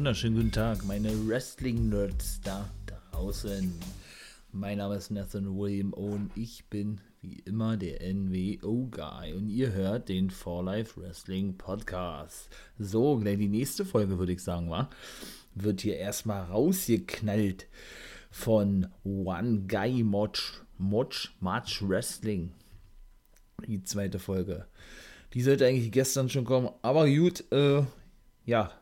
[0.00, 3.70] wunderschönen guten Tag, meine Wrestling-Nerds da draußen.
[4.50, 10.08] Mein Name ist Nathan William und ich bin wie immer der NWO-Guy und ihr hört
[10.08, 12.48] den For Life Wrestling Podcast.
[12.78, 14.88] So, gleich die nächste Folge, würde ich sagen, war,
[15.54, 17.66] wird hier erstmal rausgeknallt
[18.30, 22.52] von One Guy Moch, Moch, March Wrestling.
[23.66, 24.64] Die zweite Folge.
[25.34, 27.82] Die sollte eigentlich gestern schon kommen, aber gut, äh,
[28.46, 28.79] ja,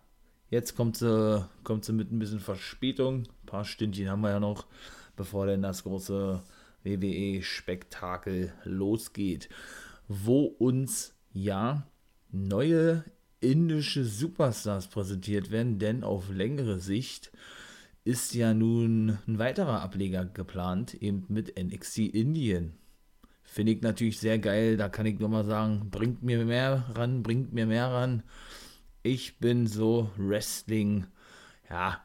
[0.51, 3.25] Jetzt kommt sie, kommt sie mit ein bisschen Verspätung.
[3.25, 4.67] Ein paar Stündchen haben wir ja noch,
[5.15, 6.43] bevor denn das große
[6.85, 9.51] WWE-Spektakel losgeht.
[10.09, 11.87] Wo uns ja
[12.31, 13.05] neue
[13.41, 17.31] indische Superstars präsentiert werden, denn auf längere Sicht
[18.05, 22.73] ist ja nun ein weiterer Ableger geplant, eben mit NXT Indien.
[23.45, 27.23] Finde ich natürlich sehr geil, da kann ich nur mal sagen, bringt mir mehr ran,
[27.23, 28.23] bringt mir mehr ran
[29.03, 31.07] ich bin so Wrestling,
[31.71, 32.03] ja,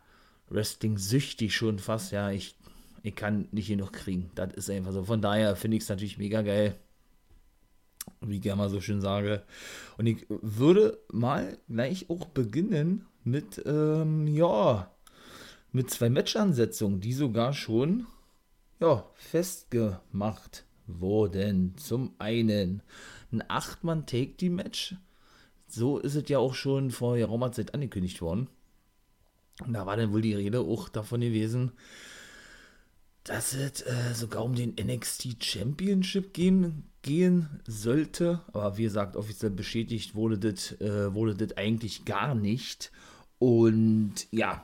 [0.50, 2.56] Wrestling-süchtig schon fast, ja, ich,
[3.02, 4.32] ich kann nicht genug kriegen.
[4.36, 5.04] Das ist einfach so.
[5.04, 6.76] Von daher finde ich es natürlich mega geil.
[8.22, 9.44] Wie ich gerne mal so schön sage.
[9.98, 14.92] Und ich würde mal gleich auch beginnen mit, ähm, ja,
[15.72, 18.06] mit zwei Matchansetzungen, die sogar schon,
[18.80, 21.76] ja, festgemacht wurden.
[21.78, 22.82] Zum einen
[23.32, 24.98] ein 8-Mann-Take-Team-Match
[25.74, 28.48] so ist es ja auch schon vor geraumer Zeit angekündigt worden.
[29.66, 31.72] Und da war dann wohl die Rede auch davon gewesen,
[33.24, 38.42] dass es äh, sogar um den NXT Championship gehen, gehen sollte.
[38.48, 42.92] Aber wie gesagt, offiziell bestätigt wurde das, äh, wurde das eigentlich gar nicht.
[43.40, 44.64] Und ja,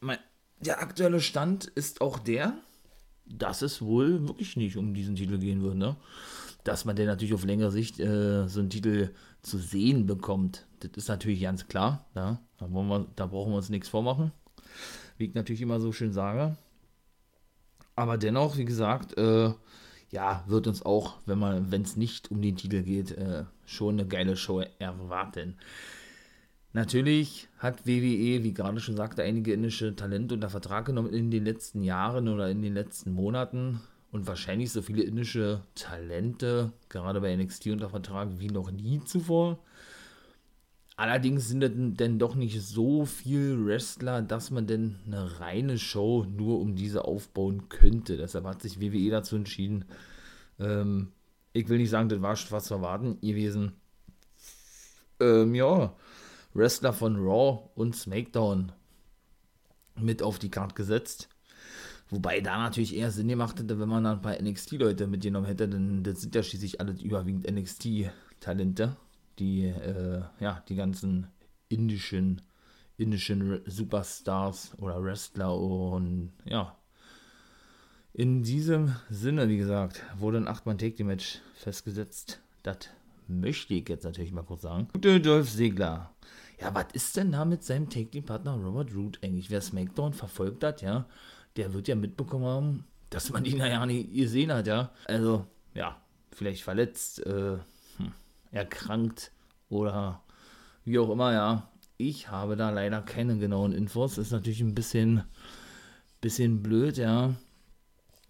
[0.00, 0.18] mein,
[0.60, 2.58] der aktuelle Stand ist auch der,
[3.26, 5.76] dass es wohl wirklich nicht um diesen Titel gehen wird.
[5.76, 5.96] Ne?
[6.66, 9.10] dass man denn natürlich auf längere Sicht äh, so einen Titel
[9.46, 10.66] zu sehen bekommt.
[10.80, 12.04] Das ist natürlich ganz klar.
[12.14, 12.40] Ja?
[12.58, 14.32] Da, wir, da, brauchen wir uns nichts vormachen.
[15.16, 16.56] Wie ich natürlich immer so schön sage.
[17.94, 19.52] Aber dennoch, wie gesagt, äh,
[20.10, 24.36] ja, wird uns auch, wenn es nicht um den Titel geht, äh, schon eine geile
[24.36, 25.56] Show erwarten.
[26.72, 31.44] Natürlich hat WWE, wie gerade schon sagte, einige indische Talente unter Vertrag genommen in den
[31.44, 33.80] letzten Jahren oder in den letzten Monaten
[34.12, 39.58] und wahrscheinlich so viele indische Talente, gerade bei NXT unter Vertrag, wie noch nie zuvor.
[40.96, 41.60] Allerdings sind
[42.00, 47.04] denn doch nicht so viele Wrestler, dass man denn eine reine Show nur um diese
[47.04, 48.16] aufbauen könnte.
[48.16, 49.84] Deshalb hat sich WWE dazu entschieden.
[50.58, 51.12] Ähm,
[51.52, 53.72] ich will nicht sagen, das war fast zu erwarten gewesen.
[55.20, 55.94] Ähm, ja,
[56.54, 58.72] Wrestler von Raw und SmackDown
[59.96, 61.28] mit auf die Karte gesetzt.
[62.08, 65.68] Wobei da natürlich eher Sinn gemacht hätte, wenn man dann ein paar NXT-Leute mitgenommen hätte,
[65.68, 68.96] denn das sind ja schließlich alle überwiegend NXT-Talente,
[69.38, 71.26] die, äh, ja, die ganzen
[71.68, 72.42] indischen,
[72.96, 76.76] indischen Superstars oder Wrestler und ja.
[78.12, 82.40] In diesem Sinne, wie gesagt, wurde ein 8-Mann-Take-Match festgesetzt.
[82.62, 82.78] Das
[83.26, 84.88] möchte ich jetzt natürlich mal kurz sagen.
[84.92, 86.14] Gute Dolph Segler.
[86.58, 89.50] Ja, was ist denn da mit seinem Take-Team-Partner Robert Root eigentlich?
[89.50, 91.06] Wer SmackDown verfolgt hat, ja,
[91.56, 94.90] der wird ja mitbekommen haben, dass man ihn ja nicht gesehen hat, ja.
[95.06, 96.00] Also, ja,
[96.32, 97.58] vielleicht verletzt, äh,
[97.96, 98.12] hm,
[98.50, 99.32] erkrankt
[99.68, 100.22] oder
[100.84, 101.70] wie auch immer, ja.
[101.98, 104.18] Ich habe da leider keine genauen Infos.
[104.18, 105.22] Ist natürlich ein bisschen,
[106.20, 107.34] bisschen blöd, ja.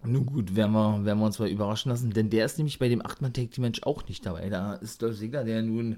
[0.04, 2.88] Nun gut, werden wir, werden wir uns mal überraschen lassen, denn der ist nämlich bei
[2.88, 4.48] dem 8-Mann-Tag-Team-Match auch nicht dabei.
[4.50, 5.96] Da ist Dolph Ziggler, der nun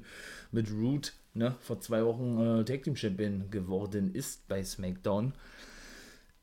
[0.50, 5.34] mit Root ne, vor zwei Wochen äh, Tag-Team-Champion geworden ist bei SmackDown.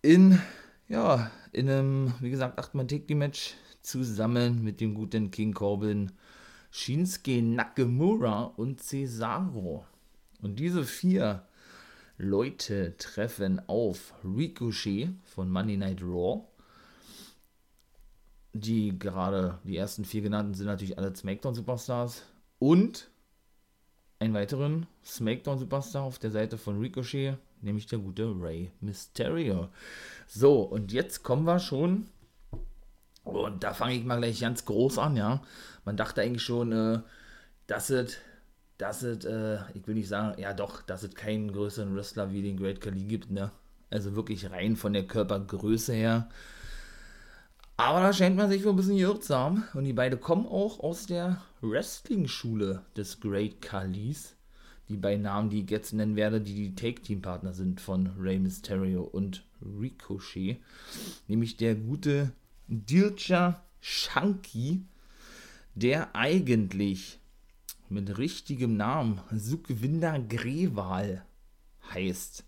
[0.01, 0.39] In
[0.87, 6.11] ja, in einem, wie gesagt, 8-Mann-Take-Match zusammen mit dem guten King Corbin,
[6.71, 9.85] Shinsuke Nakamura und Cesaro.
[10.41, 11.47] Und diese vier
[12.17, 16.43] Leute treffen auf Ricochet von Monday Night Raw.
[18.53, 22.23] Die gerade, die ersten vier genannten sind natürlich alle SmackDown-Superstars.
[22.59, 23.09] Und
[24.19, 29.69] einen weiteren SmackDown-Superstar auf der Seite von Ricochet, nämlich der gute Ray Mysterio.
[30.27, 32.07] So, und jetzt kommen wir schon,
[33.23, 35.41] und da fange ich mal gleich ganz groß an, ja.
[35.83, 36.99] Man dachte eigentlich schon, äh,
[37.67, 38.17] dass es,
[38.77, 42.43] dass es, äh, ich will nicht sagen, ja doch, dass es keinen größeren Wrestler wie
[42.43, 43.51] den Great Khali gibt, ne.
[43.89, 46.29] Also wirklich rein von der Körpergröße her.
[47.77, 49.63] Aber da scheint man sich wohl ein bisschen geirrt zu haben.
[49.73, 54.35] Und die beiden kommen auch aus der Wrestling-Schule des Great Khalis.
[54.89, 59.03] Die beiden Namen, die ich jetzt nennen werde, die die Take-Team-Partner sind von Rey Mysterio
[59.03, 60.57] und Ricochet.
[61.27, 62.31] Nämlich der gute
[62.67, 64.83] Dilcha Shanky,
[65.73, 67.19] der eigentlich
[67.89, 71.25] mit richtigem Namen Sukhvinder Grewal
[71.93, 72.43] heißt.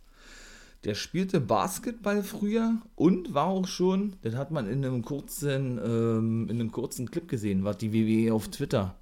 [0.84, 6.48] Der spielte Basketball früher und war auch schon, das hat man in einem kurzen, ähm,
[6.50, 8.96] in einem kurzen Clip gesehen, was die WWE auf Twitter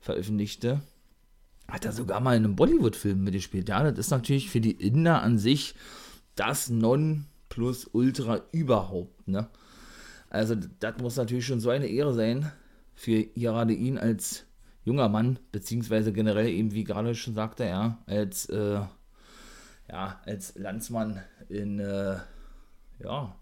[0.00, 0.80] veröffentlichte.
[1.68, 3.68] Hat er sogar mal in einem Bollywood-Film mitgespielt.
[3.68, 5.74] Ja, das ist natürlich für die Inder an sich
[6.34, 9.48] das Non-Plus-Ultra überhaupt, ne?
[10.30, 12.52] Also, das muss natürlich schon so eine Ehre sein,
[12.94, 14.44] für gerade ihn als
[14.84, 18.80] junger Mann, beziehungsweise generell eben, wie gerade schon sagte, ja, als äh,
[19.90, 22.16] ja, als Landsmann in, äh,
[23.02, 23.34] ja,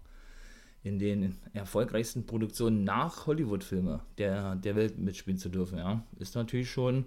[0.83, 6.71] in den erfolgreichsten Produktionen nach Hollywood-Filme der, der Welt mitspielen zu dürfen, ja, ist natürlich
[6.71, 7.05] schon.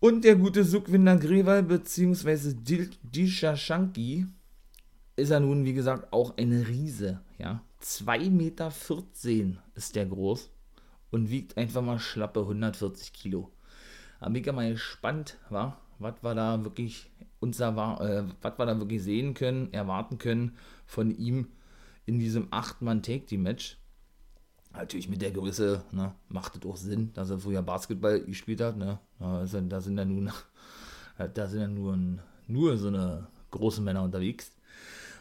[0.00, 2.54] Und der gute Sukhvinder Grewal bzw.
[3.02, 4.26] Disha Shanki
[5.16, 7.62] ist er nun, wie gesagt, auch eine Riese, ja.
[7.82, 8.72] 2,14 Meter
[9.74, 10.50] ist der groß
[11.10, 13.50] und wiegt einfach mal schlappe 140 Kilo.
[14.20, 15.80] Bin ich mal gespannt, wa?
[15.98, 17.10] was wir da wirklich
[17.40, 20.56] uns äh, was wir da wirklich sehen können, erwarten können
[20.86, 21.48] von ihm
[22.06, 23.78] in diesem 8-Mann-Take-Team-Match.
[24.78, 28.76] Natürlich mit der Größe ne, macht es auch Sinn, dass er früher Basketball gespielt hat.
[28.76, 28.98] Ne?
[29.18, 30.30] Da, sind, da sind ja nun,
[31.34, 31.98] da sind ja nur,
[32.46, 34.52] nur so eine große Männer unterwegs.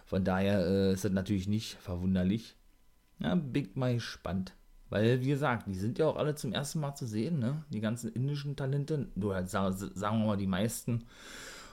[0.05, 2.55] Von daher äh, ist das natürlich nicht verwunderlich.
[3.19, 4.53] Ja, Big mal gespannt.
[4.89, 7.63] Weil, wie gesagt, die sind ja auch alle zum ersten Mal zu sehen, ne?
[7.69, 11.03] Die ganzen indischen Talente, oder sagen wir mal die meisten.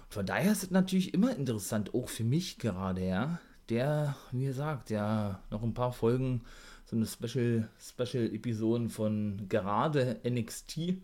[0.08, 3.38] Von daher ist es natürlich immer interessant, auch für mich gerade, ja.
[3.68, 6.42] Der, wie gesagt, ja, noch ein paar Folgen,
[6.84, 10.98] so eine Special, Special-Episoden von gerade NXT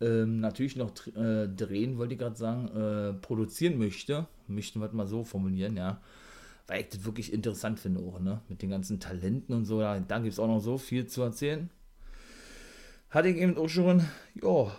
[0.00, 4.26] ähm, natürlich noch äh, drehen, wollte ich gerade sagen, äh, produzieren möchte.
[4.46, 6.00] Möchten wir mal so formulieren, ja
[6.68, 8.42] weil ich das wirklich interessant finde auch, ne?
[8.48, 11.22] Mit den ganzen Talenten und so, da, da gibt es auch noch so viel zu
[11.22, 11.70] erzählen.
[13.10, 14.04] Hatte ich eben auch schon,
[14.34, 14.70] ja,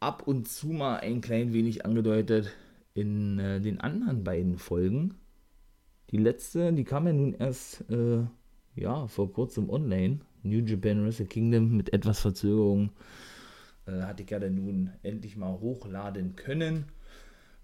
[0.00, 2.52] ab und zu mal ein klein wenig angedeutet
[2.92, 5.14] in äh, den anderen beiden Folgen.
[6.10, 8.24] Die letzte, die kam ja nun erst, äh,
[8.74, 10.20] ja, vor kurzem online.
[10.42, 12.90] New Japan Wrestle Kingdom mit etwas Verzögerung
[13.86, 16.86] äh, hatte ich ja dann nun endlich mal hochladen können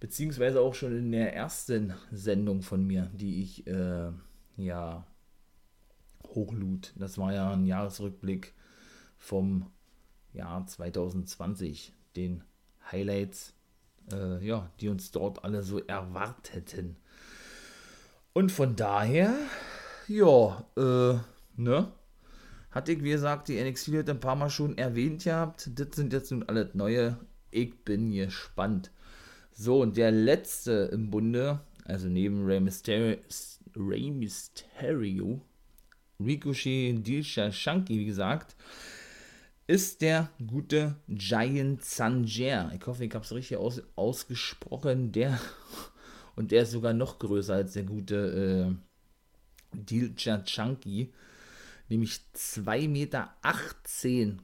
[0.00, 4.10] beziehungsweise auch schon in der ersten Sendung von mir, die ich äh,
[4.56, 5.06] ja
[6.26, 6.93] hochlud.
[6.96, 8.54] Das war ja ein Jahresrückblick
[9.16, 9.70] vom
[10.32, 12.44] Jahr 2020, den
[12.90, 13.54] Highlights,
[14.12, 16.96] äh, ja, die uns dort alle so erwarteten.
[18.32, 19.34] Und von daher,
[20.08, 21.19] ja, äh,
[21.56, 21.93] ne?
[22.70, 25.70] Hatte ich, wie gesagt, die NXT hat ein paar Mal schon erwähnt gehabt.
[25.75, 27.19] Das sind jetzt nun alles neue.
[27.50, 28.90] Ich bin gespannt.
[29.52, 33.16] So, und der letzte im Bunde, also neben Rey Mysterio,
[33.75, 35.40] Rey Mysterio
[36.20, 38.56] Ricochet Dilsha Shanky, wie gesagt,
[39.66, 42.73] ist der gute Giant Sanger.
[42.75, 45.12] Ich hoffe, ich habe es richtig aus, ausgesprochen.
[45.12, 45.38] Der
[46.37, 48.78] und der ist sogar noch größer als der gute
[49.72, 51.12] Dilsha Chunky
[51.88, 53.34] nämlich 2,18 Meter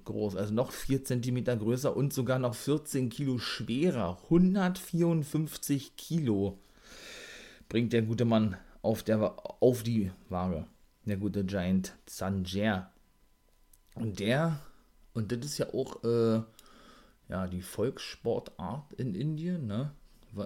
[0.04, 4.18] groß, also noch 4 Zentimeter größer und sogar noch 14 Kilo schwerer.
[4.24, 6.58] 154 Kilo
[7.68, 10.66] bringt der gute Mann auf, der, auf die Waage.
[11.04, 12.90] Der gute Giant Sanger.
[13.94, 14.58] Und der,
[15.12, 16.42] und das ist ja auch äh,
[17.28, 19.92] ja, die Volkssportart in Indien, ne?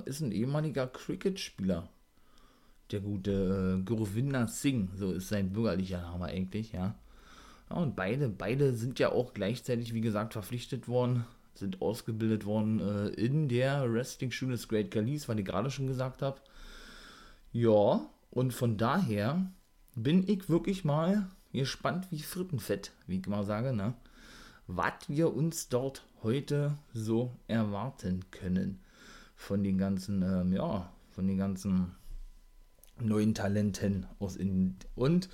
[0.05, 1.89] Ist ein ehemaliger Cricket-Spieler
[2.91, 6.95] der gute äh, Gurvinder Singh, so ist sein bürgerlicher Name eigentlich, ja.
[7.71, 7.77] ja.
[7.77, 13.09] Und beide, beide sind ja auch gleichzeitig, wie gesagt, verpflichtet worden, sind ausgebildet worden äh,
[13.09, 16.41] in der Wrestling-Schule des Great Khalis, was ich gerade schon gesagt habe.
[17.53, 19.51] Ja, und von daher
[19.95, 23.95] bin ich wirklich mal gespannt wie Frittenfett, wie ich mal sage, ne?
[24.67, 28.81] Was wir uns dort heute so erwarten können
[29.35, 31.93] von den ganzen, ähm, ja, von den ganzen
[33.03, 34.77] neuen Talenten aus Indien.
[34.95, 35.29] Und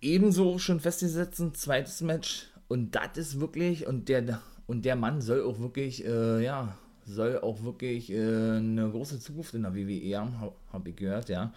[0.00, 2.48] ebenso schon festgesetzt ein zweites Match.
[2.68, 7.38] Und das ist wirklich, und der, und der Mann soll auch wirklich, äh, ja, soll
[7.38, 11.52] auch wirklich äh, eine große Zukunft in der WWE haben, habe hab ich gehört, ja.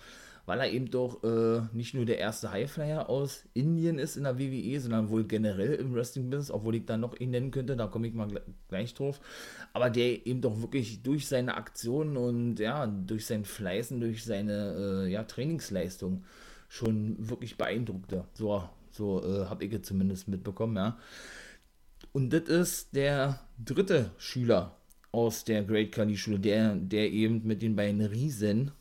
[0.46, 4.38] Weil er eben doch äh, nicht nur der erste Highflyer aus Indien ist in der
[4.38, 8.08] WWE, sondern wohl generell im Wrestling-Business, obwohl ich da noch ihn nennen könnte, da komme
[8.08, 8.28] ich mal
[8.68, 9.22] gleich drauf.
[9.72, 15.06] Aber der eben doch wirklich durch seine Aktionen und ja, durch sein Fleißen, durch seine
[15.06, 16.26] äh, ja, Trainingsleistung
[16.68, 18.26] schon wirklich beeindruckte.
[18.34, 20.98] So, so äh, habe ich es zumindest mitbekommen, ja.
[22.12, 24.76] Und das ist der dritte Schüler
[25.12, 28.72] aus der Great Kali Schule, der, der eben mit den beiden Riesen,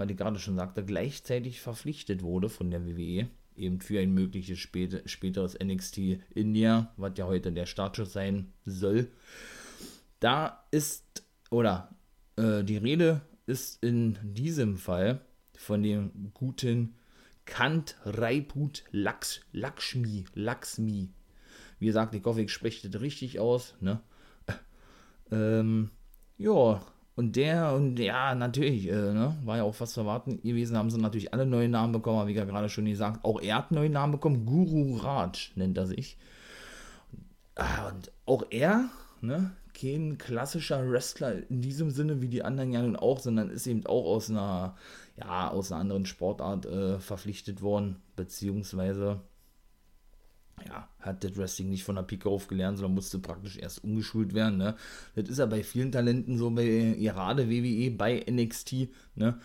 [0.00, 4.58] weil ich gerade schon sagte, gleichzeitig verpflichtet wurde von der WWE, eben für ein mögliches
[4.58, 9.10] spät, späteres NXT India, was ja heute der Startschuss sein soll.
[10.18, 11.94] Da ist, oder
[12.36, 15.20] äh, die Rede ist in diesem Fall
[15.54, 16.94] von dem guten
[17.44, 21.10] Kant Raiput Laks, Lakshmi, Lakshmi.
[21.78, 23.74] Wie gesagt, ich hoffe, ich spreche das richtig aus.
[23.82, 24.00] Ne?
[25.30, 25.90] Ähm,
[26.38, 26.80] ja,
[27.16, 30.98] und der, und ja, natürlich, äh, ne, war ja auch fast erwarten gewesen, haben sie
[30.98, 34.12] natürlich alle neue Namen bekommen, aber wie gerade schon gesagt, auch er hat neue Namen
[34.12, 36.16] bekommen, Guru Raj nennt er sich.
[37.56, 38.88] Ah, und auch er,
[39.20, 43.66] ne, kein klassischer Wrestler in diesem Sinne wie die anderen ja nun auch, sondern ist
[43.66, 44.76] eben auch aus einer,
[45.16, 49.20] ja, aus einer anderen Sportart äh, verpflichtet worden, beziehungsweise
[50.66, 54.34] ja, hat das Wrestling nicht von der Pike auf gelernt, sondern musste praktisch erst umgeschult
[54.34, 54.58] werden.
[54.58, 54.76] Ne?
[55.14, 58.88] Das ist ja bei vielen Talenten so, bei gerade WWE, bei NXT.
[59.14, 59.38] Ne?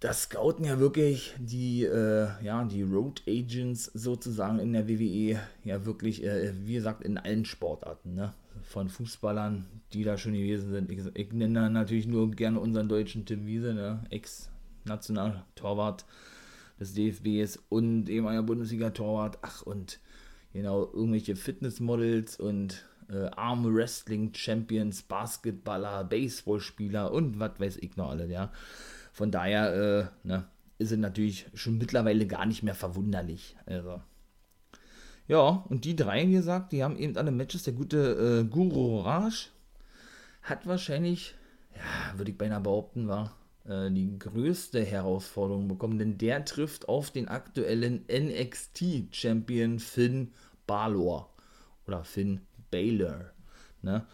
[0.00, 5.86] Das scouten ja wirklich die, äh, ja, die Road Agents sozusagen in der WWE, ja
[5.86, 8.14] wirklich, äh, wie gesagt, in allen Sportarten.
[8.14, 8.34] Ne?
[8.62, 10.90] Von Fußballern, die da schon gewesen sind.
[10.90, 14.04] Ich, ich nenne natürlich nur gerne unseren deutschen Tim Wiese, ne?
[14.10, 16.04] Ex-National-Torwart
[16.84, 19.38] des DFBs und eben einer Bundesliga-Torwart.
[19.42, 20.00] Ach, und
[20.52, 28.52] genau, irgendwelche Fitnessmodels und äh, Arm-Wrestling-Champions, Basketballer, Baseballspieler und was weiß ich noch alle, ja.
[29.12, 30.46] Von daher, äh, ne,
[30.78, 33.56] ist es natürlich schon mittlerweile gar nicht mehr verwunderlich.
[33.66, 34.02] Also.
[35.28, 37.62] Ja, und die drei, wie gesagt, die haben eben alle Matches.
[37.62, 39.50] Der gute äh, Guru Raj
[40.42, 41.34] hat wahrscheinlich,
[41.74, 43.36] ja, würde ich beinahe behaupten, war
[43.68, 50.32] äh, die größte Herausforderung bekommen, denn der trifft auf den aktuellen NXT-Champion Finn
[50.66, 51.32] Balor
[51.86, 52.40] oder Finn
[52.70, 53.32] Baylor.
[53.82, 54.06] Ne?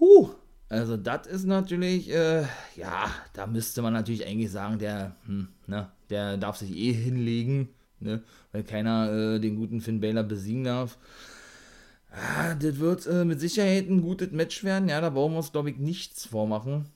[0.00, 0.30] Huh,
[0.68, 2.42] also das ist natürlich, äh,
[2.76, 7.68] ja, da müsste man natürlich eigentlich sagen, der, hm, ne, der darf sich eh hinlegen,
[8.00, 10.98] ne, weil keiner äh, den guten Finn Baylor besiegen darf.
[12.10, 15.52] Ah, das wird äh, mit Sicherheit ein gutes Match werden, ja, da brauchen wir uns,
[15.52, 16.86] glaube ich, nichts vormachen.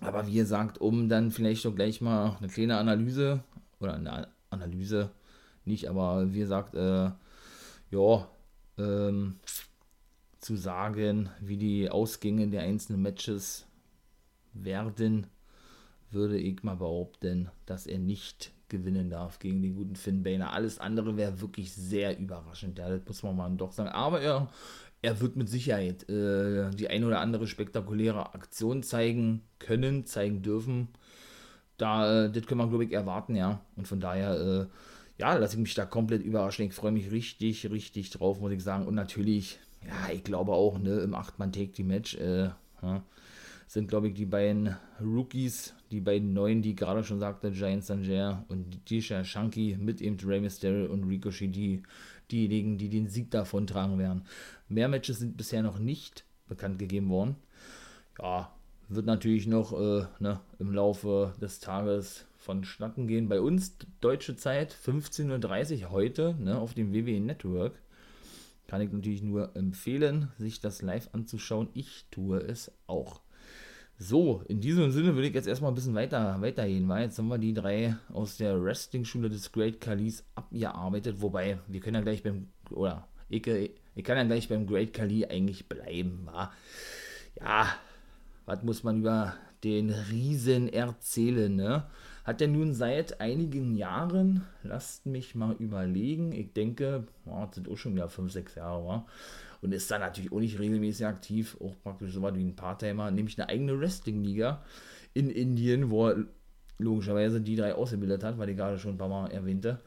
[0.00, 3.42] Aber wie gesagt, um dann vielleicht doch gleich mal eine kleine Analyse,
[3.80, 5.10] oder eine Analyse
[5.64, 7.10] nicht, aber wie gesagt, äh,
[7.90, 8.28] ja,
[8.78, 9.36] ähm,
[10.38, 13.66] zu sagen, wie die Ausgänge der einzelnen Matches
[14.54, 15.26] werden,
[16.10, 20.52] würde ich mal behaupten, dass er nicht gewinnen darf gegen den guten Finn Balor.
[20.52, 23.90] Alles andere wäre wirklich sehr überraschend, ja, das muss man mal doch sagen.
[23.90, 24.48] Aber er,
[25.02, 30.88] er wird mit Sicherheit äh, die ein oder andere spektakuläre Aktion zeigen können, zeigen dürfen.
[31.76, 33.60] Da, äh, das können wir, glaube ich, erwarten, ja.
[33.76, 34.66] Und von daher, äh,
[35.18, 36.66] ja, lasse ich mich da komplett überraschen.
[36.66, 38.86] Ich freue mich richtig, richtig drauf, muss ich sagen.
[38.86, 42.50] Und natürlich, ja, ich glaube auch, ne, im 8-Mann-Take-Team-Match, äh,
[42.82, 43.02] ja,
[43.66, 48.44] sind, glaube ich, die beiden Rookies, die beiden Neuen, die gerade schon sagte, Giant Sanger
[48.48, 51.82] und Tisha Shanky mit eben Rey Mysterio und Ricochet, die
[52.30, 54.22] diejenigen, die den Sieg davon tragen werden.
[54.68, 57.36] Mehr Matches sind bisher noch nicht bekannt gegeben worden.
[58.20, 58.52] Ja,
[58.88, 63.28] wird natürlich noch äh, ne, im Laufe des Tages vonstatten gehen.
[63.28, 67.80] Bei uns deutsche Zeit 15.30 Uhr heute ne, auf dem WWE Network.
[68.66, 71.68] Kann ich natürlich nur empfehlen, sich das live anzuschauen.
[71.74, 73.20] Ich tue es auch.
[74.02, 77.28] So, in diesem Sinne würde ich jetzt erstmal ein bisschen weiter weitergehen, weil jetzt haben
[77.28, 82.22] wir die drei aus der Wrestling-Schule des Great Kalis abgearbeitet, wobei wir können ja gleich
[82.22, 86.50] beim, oder ich, ich kann ja gleich beim Great Kali eigentlich bleiben, wa?
[87.38, 87.66] Ja,
[88.46, 91.84] was muss man über den Riesen erzählen, ne?
[92.24, 97.68] Hat er nun seit einigen Jahren, lasst mich mal überlegen, ich denke, oh, das sind
[97.68, 99.06] auch schon wieder 5, 6 Jahre, wa?
[99.62, 103.10] Und ist da natürlich auch nicht regelmäßig aktiv, auch praktisch so was wie ein Part-Timer,
[103.10, 104.62] nämlich eine eigene Wrestling-Liga
[105.14, 106.24] in Indien, wo er
[106.78, 109.80] logischerweise die drei ausgebildet hat, weil ich gerade schon ein paar Mal erwähnte,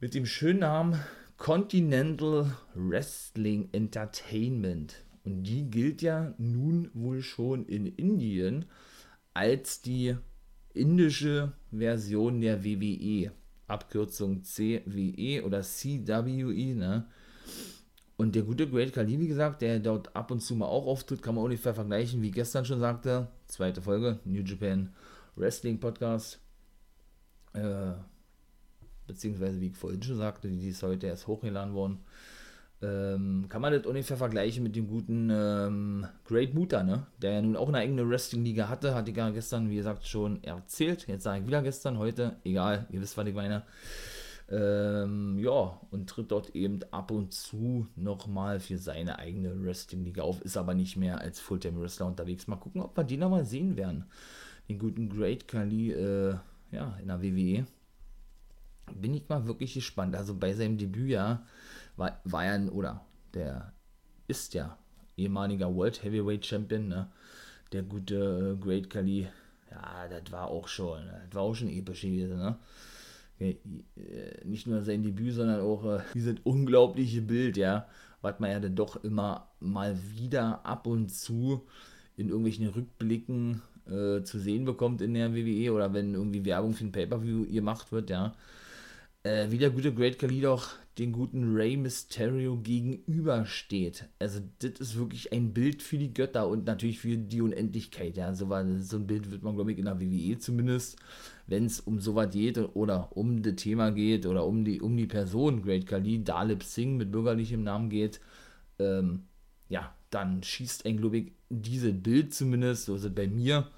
[0.00, 0.98] mit dem schönen Namen
[1.36, 5.04] Continental Wrestling Entertainment.
[5.24, 8.66] Und die gilt ja nun wohl schon in Indien
[9.34, 10.16] als die
[10.72, 13.32] indische Version der WWE.
[13.66, 17.06] Abkürzung CWE oder CWE, ne?
[18.16, 21.22] Und der gute Great Khali, wie gesagt, der dort ab und zu mal auch auftritt,
[21.22, 23.28] kann man ungefähr vergleichen, wie gestern schon sagte.
[23.46, 24.94] Zweite Folge, New Japan
[25.34, 26.40] Wrestling Podcast.
[27.52, 27.92] Äh,
[29.06, 31.98] beziehungsweise, wie ich vorhin schon sagte, die ist heute erst hochgeladen worden.
[32.82, 37.06] Ähm, kann man das ungefähr vergleichen mit dem guten ähm, Great Muta, ne?
[37.20, 40.42] Der ja nun auch eine eigene Wrestling-Liga hatte, hatte ich ja gestern, wie gesagt, schon
[40.42, 41.06] erzählt.
[41.06, 43.62] Jetzt sage ich wieder gestern, heute, egal, ihr wisst, was ich meine.
[44.48, 50.40] Ähm, ja, und tritt dort eben ab und zu nochmal für seine eigene Wrestling-Liga auf,
[50.42, 52.46] ist aber nicht mehr als Fulltime-Wrestler unterwegs.
[52.46, 54.04] Mal gucken, ob wir den nochmal sehen werden.
[54.68, 56.36] Den guten Great Kali, äh,
[56.70, 57.66] ja, in der WWE.
[58.94, 60.14] Bin ich mal wirklich gespannt.
[60.14, 61.44] Also bei seinem Debüt, ja,
[61.96, 63.72] war, war er, oder der
[64.28, 64.78] ist ja
[65.16, 67.10] ehemaliger World Heavyweight Champion, ne?
[67.72, 69.28] Der gute äh, Great Kali.
[69.70, 72.56] Ja, das war auch schon, das war auch schon episch gewesen, ne?
[73.38, 73.54] Äh,
[74.44, 77.86] nicht nur sein Debüt, sondern auch äh, dieses unglaubliche Bild, ja,
[78.22, 81.62] was man ja dann doch immer mal wieder ab und zu
[82.16, 86.84] in irgendwelchen Rückblicken äh, zu sehen bekommt in der WWE oder wenn irgendwie Werbung für
[86.86, 88.34] ein Pay-Per-View gemacht wird, ja.
[89.22, 94.08] Äh, wie der gute Great Khali doch den guten Rey Mysterio gegenübersteht.
[94.18, 98.16] Also, das ist wirklich ein Bild für die Götter und natürlich für die Unendlichkeit.
[98.16, 100.96] Ja, so, war, so ein Bild wird man, glaube ich, in der WWE zumindest,
[101.46, 105.06] wenn es um sowas geht oder um das Thema geht oder um die, um die
[105.06, 108.20] Person Great Khali, Dalip Singh mit bürgerlichem Namen geht,
[108.78, 109.24] ähm,
[109.68, 113.68] ja, dann schießt ein, dieses Bild zumindest, so ist es bei mir,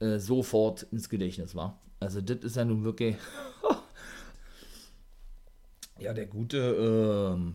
[0.00, 1.80] äh, sofort ins Gedächtnis war.
[2.00, 3.16] Also, das ist ja nun wirklich.
[5.98, 7.54] Ja, der gute, ähm,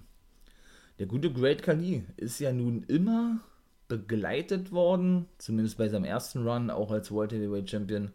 [0.97, 3.39] der gute Great Khali ist ja nun immer
[3.87, 8.11] begleitet worden, zumindest bei seinem ersten Run, auch als World Heavyweight Champion,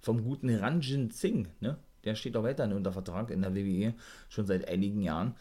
[0.00, 1.78] vom guten Ranjin Singh, ne?
[2.04, 3.94] Der steht auch weiterhin unter Vertrag in der WWE,
[4.28, 5.34] schon seit einigen Jahren.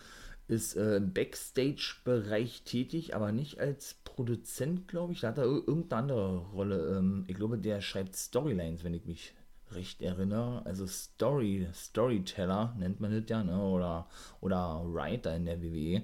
[0.47, 5.21] Ist äh, im Backstage-Bereich tätig, aber nicht als Produzent, glaube ich.
[5.21, 6.97] Da hat er irgendeine andere Rolle.
[6.97, 9.33] Ähm, ich glaube, der schreibt Storylines, wenn ich mich
[9.71, 13.61] recht erinnere, also Story, Storyteller nennt man das ja, ne?
[13.61, 14.07] oder,
[14.41, 16.03] oder Writer in der WWE.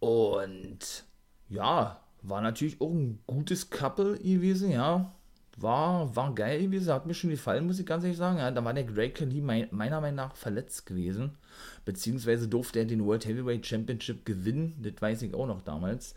[0.00, 1.04] Und
[1.48, 5.14] ja, war natürlich auch ein gutes Couple gewesen, ja.
[5.58, 8.38] War, war geil gewesen, hat mir schon gefallen, muss ich ganz ehrlich sagen.
[8.38, 11.32] Ja, da war der Great Khali mein, meiner Meinung nach verletzt gewesen.
[11.84, 16.14] Beziehungsweise durfte er den World Heavyweight Championship gewinnen, das weiß ich auch noch damals.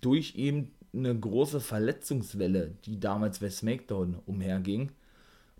[0.00, 4.92] Durch eben eine große Verletzungswelle, die damals bei SmackDown umherging.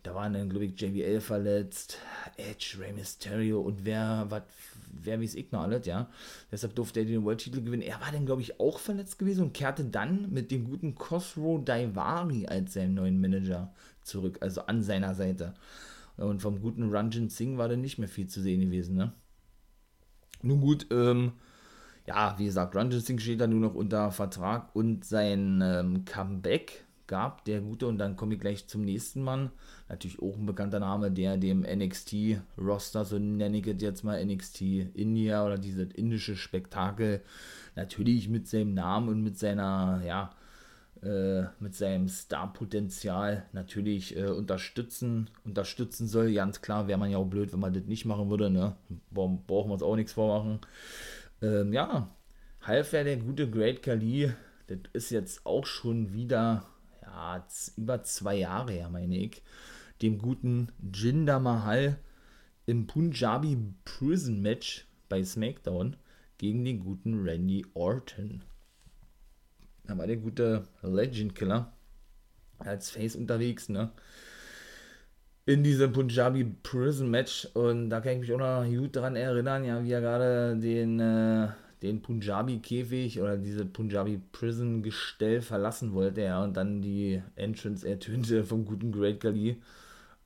[0.03, 1.99] Da waren dann, glaube ich, JBL verletzt,
[2.37, 4.43] Edge, Rey Mysterio und wer, was,
[4.91, 6.11] wer wie es ich noch alles, ja.
[6.51, 7.83] Deshalb durfte er den World-Titel gewinnen.
[7.83, 11.65] Er war dann, glaube ich, auch verletzt gewesen und kehrte dann mit dem guten Khosrow
[11.65, 15.55] Daivari als seinem neuen Manager zurück, also an seiner Seite.
[16.17, 19.13] Und vom guten Ranjin Singh war dann nicht mehr viel zu sehen gewesen, ne?
[20.43, 21.33] Nun gut, ähm,
[22.07, 26.85] ja, wie gesagt, Ranjin Singh steht da nur noch unter Vertrag und sein ähm, Comeback
[27.07, 29.51] gab, der gute, und dann komme ich gleich zum nächsten Mann.
[29.89, 34.63] Natürlich auch ein bekannter Name, der dem NXT-Roster, so nenne ich es jetzt mal, NXT
[34.95, 37.23] India oder dieses indische Spektakel,
[37.77, 40.31] natürlich mit seinem Namen und mit seiner, ja,
[41.03, 46.33] äh, mit seinem Star-Potenzial natürlich äh, unterstützen, unterstützen soll.
[46.33, 48.77] Ganz klar, wäre man ja auch blöd, wenn man das nicht machen würde, ne?
[49.11, 50.61] Brauchen wir uns auch nichts vormachen.
[51.43, 52.09] Ähm, ja,
[52.61, 54.33] half ja der gute Great Kali,
[54.69, 56.65] das ist jetzt auch schon wieder
[57.13, 57.47] ja,
[57.77, 59.43] über zwei Jahre her, meine ich,
[60.01, 61.99] dem guten Jinder Mahal
[62.67, 65.97] im Punjabi Prison Match bei SmackDown
[66.39, 68.43] gegen den guten Randy Orton.
[69.85, 71.73] Da war der gute Legend Killer
[72.59, 73.91] als Face unterwegs, ne?
[75.45, 79.65] In diesem Punjabi Prison Match und da kann ich mich auch noch gut daran erinnern,
[79.65, 81.49] ja, wie er gerade den äh,
[81.83, 88.93] den Punjabi-Käfig oder diese Punjabi-Prison-Gestell verlassen wollte, ja, und dann die Entrance ertönte vom guten
[88.93, 89.61] Great Khali.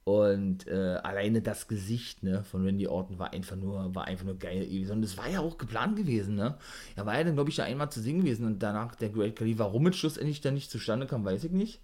[0.04, 4.38] Und äh, alleine das Gesicht ne, von Randy Orton war einfach nur, war einfach nur
[4.38, 4.68] geil.
[4.88, 6.36] Und das war ja auch geplant gewesen.
[6.36, 6.56] Ne?
[6.94, 9.34] Er war ja dann, glaube ich, da einmal zu singen gewesen und danach der Great
[9.34, 9.58] Khali.
[9.58, 11.80] Warum es schlussendlich dann nicht zustande kam, weiß ich nicht.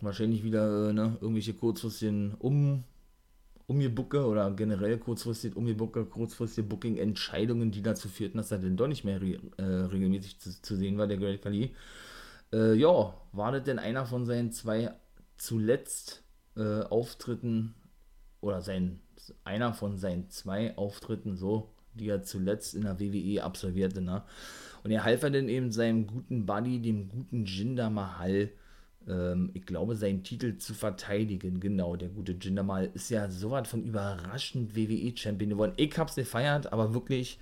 [0.00, 2.84] Wahrscheinlich wieder äh, ne, irgendwelche kurzfristigen um,
[3.66, 9.04] umgebucke oder generell kurzfristig umgebucke, kurzfristige Booking-Entscheidungen, die dazu führten, dass er denn doch nicht
[9.04, 11.74] mehr re äh, regelmäßig zu, zu, sehen war, der Great Khali.
[12.52, 14.92] Äh, ja, war das denn einer von seinen zwei
[15.36, 16.22] zuletzt
[16.56, 17.74] äh, Auftritten
[18.40, 19.00] oder sein,
[19.44, 24.22] einer von seinen zwei Auftritten, so, die er zuletzt in der WWE absolvierte, ne?
[24.82, 28.50] Und er half er dann eben seinem guten Buddy, dem guten Jinder Mahal,
[29.08, 31.60] ähm, ich glaube, seinen Titel zu verteidigen.
[31.60, 35.72] Genau, der gute Jinder Mahal ist ja so was von überraschend WWE-Champion geworden.
[35.76, 37.38] Ich hab's gefeiert, aber wirklich,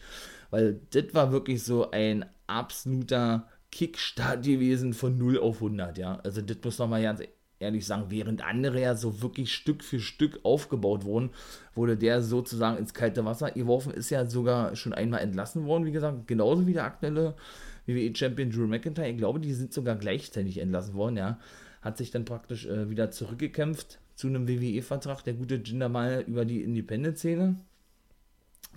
[0.50, 6.18] weil das war wirklich so ein absoluter Kickstart gewesen von 0 auf 100, ja.
[6.24, 7.22] Also das muss man mal ganz
[7.62, 11.30] ehrlich sagen, während andere ja so wirklich Stück für Stück aufgebaut wurden,
[11.74, 15.92] wurde der sozusagen ins kalte Wasser geworfen, ist ja sogar schon einmal entlassen worden, wie
[15.92, 17.34] gesagt, genauso wie der aktuelle
[17.86, 19.08] WWE-Champion Drew McIntyre.
[19.08, 21.38] Ich glaube, die sind sogar gleichzeitig entlassen worden, ja.
[21.80, 26.44] Hat sich dann praktisch äh, wieder zurückgekämpft zu einem WWE-Vertrag, der gute Jinder mal über
[26.44, 27.56] die Independent-Szene.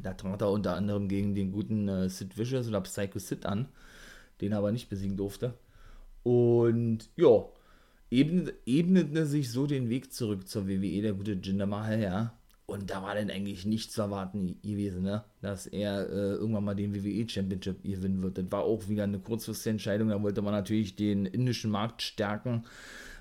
[0.01, 3.67] Da trat er unter anderem gegen den guten äh, Sid Vicious oder Psycho Sid an,
[4.41, 5.53] den er aber nicht besiegen durfte.
[6.23, 7.45] Und ja,
[8.09, 12.33] ebnete sich so den Weg zurück zur WWE, der gute Jinder Mahal, ja.
[12.67, 15.23] Und da war dann eigentlich nichts zu erwarten gewesen, ne?
[15.41, 18.39] dass er äh, irgendwann mal den WWE Championship gewinnen wird.
[18.39, 20.10] Das war auch wieder eine kurzfristige Entscheidung.
[20.10, 22.65] Da wollte man natürlich den indischen Markt stärken,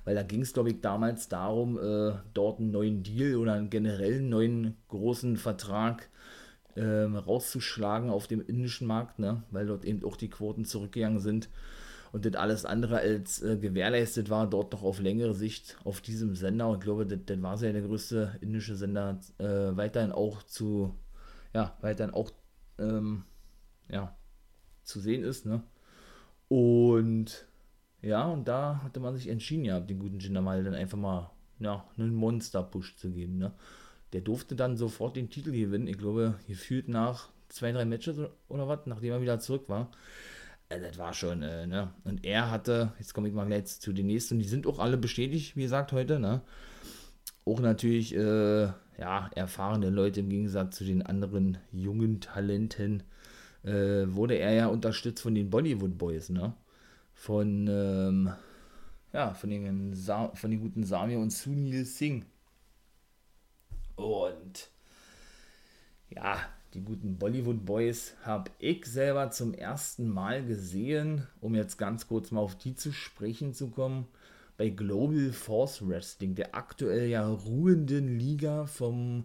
[0.04, 3.68] weil da ging es, glaube ich, damals darum, äh, dort einen neuen Deal oder einen
[3.68, 6.08] generellen neuen großen Vertrag
[6.74, 9.42] äh, rauszuschlagen auf dem indischen Markt, ne?
[9.50, 11.50] weil dort eben auch die Quoten zurückgegangen sind
[12.14, 16.36] und das alles andere als äh, gewährleistet war, dort noch auf längere Sicht auf diesem
[16.36, 16.68] Sender.
[16.68, 20.94] Und ich glaube, das, war ja der größte indische Sender, äh, weiterhin auch zu,
[21.52, 22.30] ja, weiterhin auch,
[22.78, 23.24] ähm,
[23.90, 24.16] ja,
[24.84, 25.64] zu sehen ist, ne?
[26.46, 27.48] Und
[28.00, 31.32] ja, und da hatte man sich entschieden, ja, den guten Jinder mal dann einfach mal,
[31.58, 33.54] ja, einen Monster-Push zu geben, ne?
[34.12, 38.68] Der durfte dann sofort den Titel gewinnen, ich glaube, gefühlt nach zwei, drei Matches oder
[38.68, 39.90] was, nachdem er wieder zurück war.
[40.74, 41.92] Äh, das war schon, äh, ne?
[42.04, 44.96] Und er hatte, jetzt komme ich mal gleich zu den nächsten, die sind auch alle
[44.96, 46.42] bestätigt, wie gesagt, heute, ne?
[47.44, 53.02] Auch natürlich, äh, ja, erfahrene Leute im Gegensatz zu den anderen jungen Talenten,
[53.64, 56.54] äh, wurde er ja unterstützt von den Bollywood Boys, ne?
[57.14, 58.32] Von, ähm,
[59.12, 62.26] ja, von den, Sa von den guten Samir und Sunil Singh.
[63.96, 64.70] Und,
[66.10, 66.38] ja,
[66.74, 72.32] die guten Bollywood Boys habe ich selber zum ersten Mal gesehen, um jetzt ganz kurz
[72.32, 74.06] mal auf die zu sprechen zu kommen,
[74.56, 79.24] bei Global Force Wrestling, der aktuell ja ruhenden Liga vom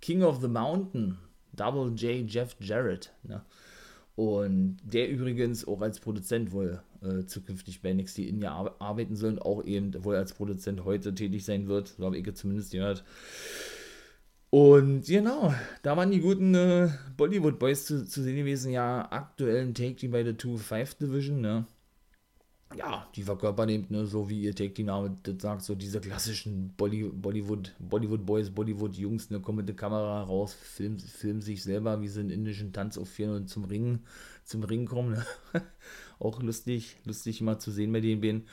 [0.00, 1.18] King of the Mountain,
[1.52, 3.12] Double J Jeff Jarrett.
[3.22, 3.42] Ne?
[4.16, 9.42] Und der übrigens auch als Produzent wohl äh, zukünftig bei NXT India arbeiten soll und
[9.42, 13.04] auch eben wohl als Produzent heute tätig sein wird, so habe ich zumindest gehört.
[14.50, 19.74] Und genau, da waren die guten äh, Bollywood Boys zu, zu sehen gewesen, ja, aktuellen
[19.74, 21.66] Take Team bei der 2-5 Division, ne?
[22.76, 26.00] Ja, die verkörpern eben, ne, so wie ihr Take Team Name das sagt, so diese
[26.00, 31.42] klassischen Bolly, Bollywood, Bollywood Boys, Bollywood Jungs, ne, kommen mit der Kamera raus, filmen, filmen
[31.42, 34.04] sich selber, wie sie einen indischen Tanz aufführen und zum Ringen,
[34.44, 35.26] zum Ringen kommen, ne?
[36.18, 38.46] Auch lustig, lustig mal zu sehen bei den beiden.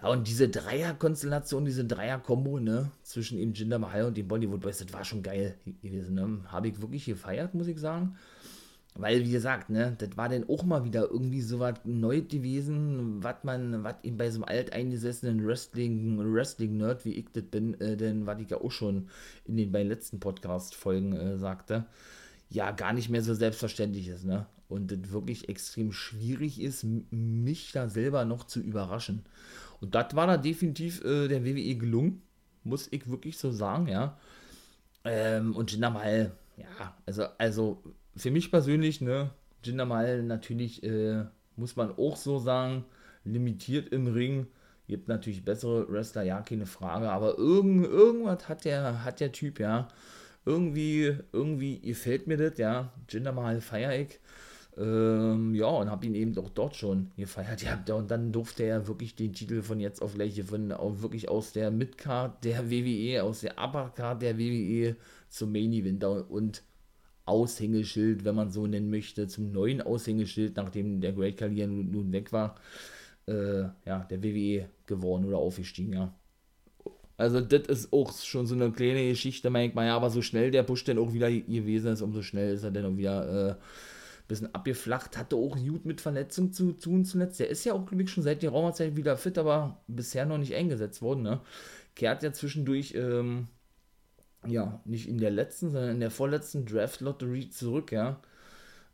[0.00, 4.78] Ja, und diese Dreier-Konstellation, diese Dreier-Kombo, ne, zwischen eben Jinder Mahal und den Bollywood Boys,
[4.78, 6.40] das war schon geil gewesen, ne?
[6.46, 8.16] Habe ich wirklich gefeiert, muss ich sagen.
[8.94, 13.22] Weil, wie gesagt, ne, das war dann auch mal wieder irgendwie so was Neues gewesen,
[13.22, 17.96] was man, was eben bei so einem alteingesessenen Wrestling, Wrestling-Nerd, wie ich das bin, äh,
[17.96, 19.08] denn was ich ja auch schon
[19.46, 21.86] in den beiden letzten Podcast-Folgen äh, sagte,
[22.50, 24.46] ja, gar nicht mehr so selbstverständlich ist, ne?
[24.68, 29.22] Und das wirklich extrem schwierig ist, mich da selber noch zu überraschen.
[29.82, 32.22] Und das war da definitiv äh, der WWE gelungen,
[32.62, 34.16] muss ich wirklich so sagen, ja.
[35.04, 37.82] Ähm, und Jinder Mahal, ja, also, also
[38.16, 39.30] für mich persönlich, ne,
[39.64, 41.24] Jinder Mahal natürlich, äh,
[41.56, 42.84] muss man auch so sagen,
[43.24, 44.46] limitiert im Ring.
[44.86, 49.58] Gibt natürlich bessere Wrestler, ja, keine Frage, aber irgend, irgendwas hat der, hat der Typ,
[49.58, 49.88] ja.
[50.44, 52.92] Irgendwie, irgendwie gefällt mir das, ja.
[53.08, 54.20] Jinder Mahal feier ich.
[54.78, 57.62] Ähm, ja, und habe ihn eben auch dort schon gefeiert.
[57.62, 61.28] Ja, und dann durfte er wirklich den Titel von jetzt auf gleich gewinnen, auch wirklich
[61.28, 64.96] aus der Midcard der WWE, aus der Uppercard der WWE
[65.28, 66.62] zum Main Event und
[67.26, 72.12] Aushängeschild, wenn man so nennen möchte, zum neuen Aushängeschild, nachdem der Great Kalier nun, nun
[72.12, 72.56] weg war,
[73.26, 76.14] äh, ja, der WWE geworden oder aufgestiegen, ja.
[77.18, 80.22] Also das ist auch schon so eine kleine Geschichte, mein ich mal, ja, aber so
[80.22, 83.50] schnell der Busch dann auch wieder gewesen ist, umso schnell ist er dann auch wieder
[83.50, 83.54] äh,
[84.32, 87.40] bisschen abgeflacht, hatte auch gut mit Verletzung zu tun zuletzt.
[87.40, 90.38] Der ist ja auch, glaube ich, schon seit der Raumerzeit wieder fit, aber bisher noch
[90.38, 91.22] nicht eingesetzt worden.
[91.22, 91.40] Ne?
[91.94, 93.48] Kehrt ja zwischendurch, ähm,
[94.46, 98.20] ja, nicht in der letzten, sondern in der vorletzten Draft-Lotterie zurück, ja.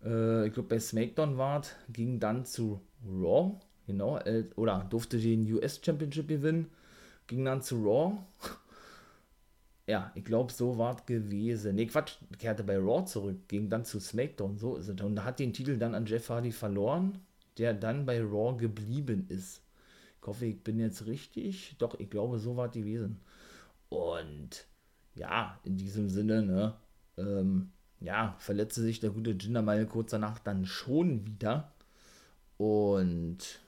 [0.05, 5.51] Äh, ich glaube, bei SmackDown war ging dann zu Raw, genau, äh, oder durfte den
[5.53, 6.67] US Championship gewinnen,
[7.27, 8.19] ging dann zu Raw
[9.89, 11.75] ja, ich glaube, so war es gewesen.
[11.77, 15.01] Ne, Quatsch, kehrte bei Raw zurück, ging dann zu SmackDown, so ist es.
[15.01, 17.19] Und hat den Titel dann an Jeff Hardy verloren,
[17.57, 19.63] der dann bei Raw geblieben ist.
[20.21, 21.75] Ich hoffe, ich bin jetzt richtig.
[21.79, 23.19] Doch, ich glaube, so war es gewesen.
[23.89, 24.67] Und
[25.15, 26.75] ja, in diesem Sinne, ne,
[27.17, 27.71] ähm,
[28.01, 31.73] ja, verletzte sich der gute Jinder mal kurz danach dann schon wieder.
[32.59, 33.61] Und,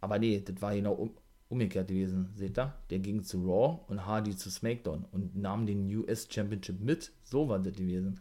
[0.00, 1.10] aber nee, das war genau
[1.48, 2.74] umgekehrt gewesen, seht ihr?
[2.90, 7.12] Der ging zu Raw und Hardy zu SmackDown und nahm den US Championship mit.
[7.24, 8.20] So war das gewesen,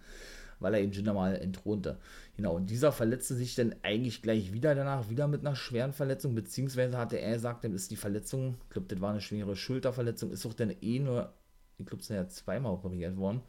[0.60, 1.98] weil er eben Jinder mal entthronte.
[2.36, 6.36] Genau, und dieser verletzte sich dann eigentlich gleich wieder danach, wieder mit einer schweren Verletzung,
[6.36, 10.32] beziehungsweise hatte er gesagt, dann ist die Verletzung, ich glaube, das war eine schwere Schulterverletzung,
[10.32, 11.34] ist auch dann eh nur,
[11.78, 13.42] ich glaube, es ist ja zweimal operiert worden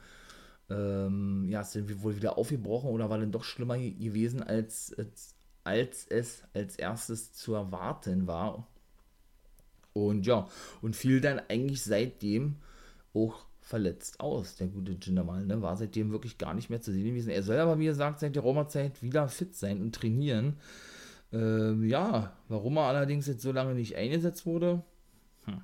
[0.71, 5.35] ähm, ja, ist dann wohl wieder aufgebrochen oder war dann doch schlimmer gewesen, als, als,
[5.65, 8.67] als es als erstes zu erwarten war.
[10.07, 10.49] Und ja,
[10.83, 12.57] und fiel dann eigentlich seitdem
[13.15, 15.61] auch verletzt aus, der gute Jindamal, ne?
[15.61, 17.31] War seitdem wirklich gar nicht mehr zu sehen gewesen.
[17.31, 20.57] Er soll aber, wie gesagt, seit der Roma-Zeit wieder fit sein und trainieren.
[21.33, 24.83] Ähm, ja, warum er allerdings jetzt so lange nicht eingesetzt wurde,
[25.45, 25.61] hm,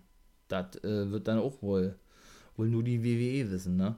[0.49, 1.97] das äh, wird dann auch wohl,
[2.57, 3.97] wohl nur die WWE wissen, ne?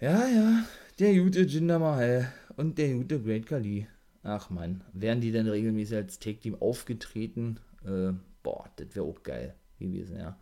[0.00, 0.64] Ja, ja,
[0.98, 3.86] der gute Jinder und der gute Great Kali.
[4.22, 7.60] Ach man, wären die denn regelmäßig als Take-Team aufgetreten?
[7.84, 8.12] Äh,
[8.46, 10.38] boah, das wäre auch geil gewesen, ja.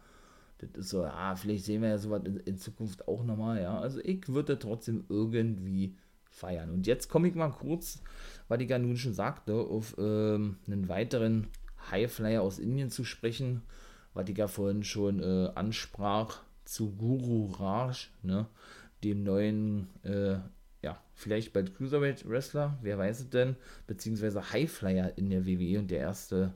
[0.58, 3.78] Das ist so, ja, vielleicht sehen wir ja sowas in, in Zukunft auch nochmal, ja.
[3.78, 5.96] Also ich würde trotzdem irgendwie
[6.28, 6.68] feiern.
[6.68, 8.02] Und jetzt komme ich mal kurz,
[8.48, 11.48] was ich ja nun schon sagte, auf ähm, einen weiteren
[11.90, 13.62] Highflyer aus Indien zu sprechen,
[14.12, 18.46] was ich ja vorhin schon äh, ansprach, zu Guru Raj, ne
[19.02, 20.36] dem neuen, äh,
[20.82, 25.90] ja, vielleicht bald Cruiserweight Wrestler, wer weiß es denn, beziehungsweise Highflyer in der WWE und
[25.90, 26.54] der erste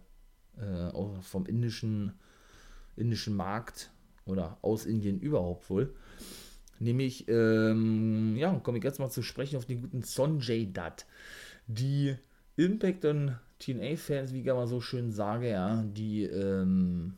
[0.60, 2.12] äh, vom indischen,
[2.96, 3.90] indischen Markt
[4.26, 5.94] oder aus Indien überhaupt wohl.
[6.80, 11.06] Nämlich, ähm, ja, komme ich jetzt mal zu sprechen auf den guten Sonjay Dutt.
[11.66, 12.16] Die
[12.56, 17.14] Impact und TNA-Fans, wie ich mal so schön sage, ja, die, ähm,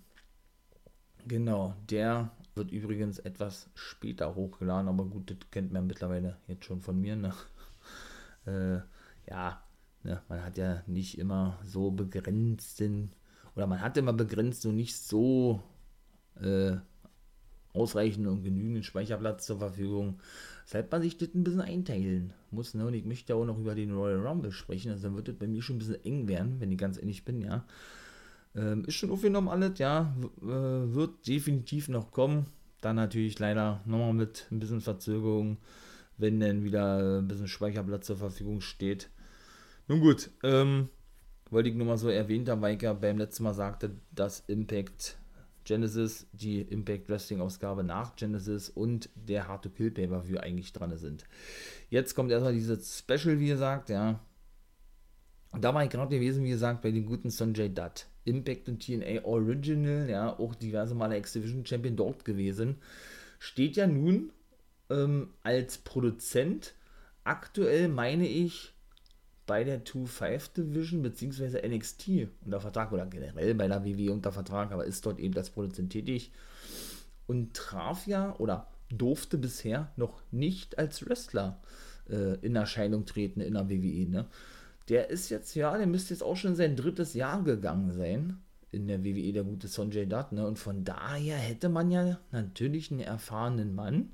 [1.27, 6.81] genau, der wird übrigens etwas später hochgeladen, aber gut, das kennt man mittlerweile jetzt schon
[6.81, 7.17] von mir.
[7.17, 7.33] Ne?
[8.47, 8.81] Äh,
[9.29, 9.63] ja,
[10.03, 13.13] ne, man hat ja nicht immer so begrenzten,
[13.57, 15.63] oder man hat immer begrenzt und nicht so
[16.41, 16.77] äh,
[17.73, 20.21] ausreichenden und genügend Speicherplatz zur Verfügung.
[20.65, 22.75] Deshalb man sich das ein bisschen einteilen muss.
[22.75, 22.87] Ne?
[22.87, 24.91] Und ich möchte auch noch über den Royal Rumble sprechen.
[24.91, 27.25] Also dann wird das bei mir schon ein bisschen eng werden, wenn ich ganz ehrlich
[27.25, 27.65] bin, ja.
[28.57, 30.15] Ähm, ist schon aufgenommen alles, ja.
[30.41, 32.47] W äh, wird definitiv noch kommen.
[32.81, 35.59] Dann natürlich leider nochmal mit ein bisschen Verzögerung,
[36.17, 39.11] wenn dann wieder ein bisschen Speicherplatz zur Verfügung steht.
[39.87, 40.89] Nun gut, ähm,
[41.51, 44.41] wollte ich nur mal so erwähnt haben, weil ich ja beim letzten Mal sagte, dass
[44.47, 45.19] Impact
[45.65, 50.97] Genesis, die Impact Wrestling Ausgabe nach Genesis und der Hard to Kill Pay-Per-View eigentlich dran
[50.97, 51.25] sind.
[51.91, 54.21] Jetzt kommt erstmal dieses Special, wie gesagt, ja.
[55.59, 58.07] Da war ich gerade gewesen, wie gesagt, bei dem guten Sonjay Dutt.
[58.25, 62.77] Impact und TNA Original, ja, auch diverse Male X-Division Champion dort gewesen.
[63.39, 64.33] Steht ja nun
[64.91, 66.75] ähm, als Produzent
[67.25, 68.75] aktuell, meine ich,
[69.51, 71.67] bei der 2-5 Division bzw.
[71.67, 75.51] NXT unter Vertrag oder generell bei der WWE unter Vertrag, aber ist dort eben als
[75.51, 76.31] Produzent tätig
[77.27, 81.61] und traf ja oder durfte bisher noch nicht als Wrestler
[82.09, 84.09] äh, in Erscheinung treten in der WWE.
[84.09, 84.27] Ne?
[84.89, 88.39] Der ist jetzt, ja, der müsste jetzt auch schon sein drittes Jahr gegangen sein
[88.71, 90.47] in der WWE, der gute Sonjay Dutt, ne?
[90.47, 94.11] Und von daher hätte man ja natürlich einen erfahrenen Mann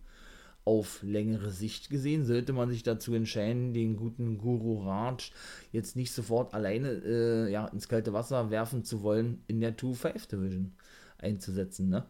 [0.66, 5.31] auf längere Sicht gesehen, sollte man sich dazu entscheiden, den guten Guru Raj
[5.70, 10.29] jetzt nicht sofort alleine äh, ja, ins kalte Wasser werfen zu wollen, in der 2-5
[10.29, 10.72] Division
[11.18, 12.05] einzusetzen, ne?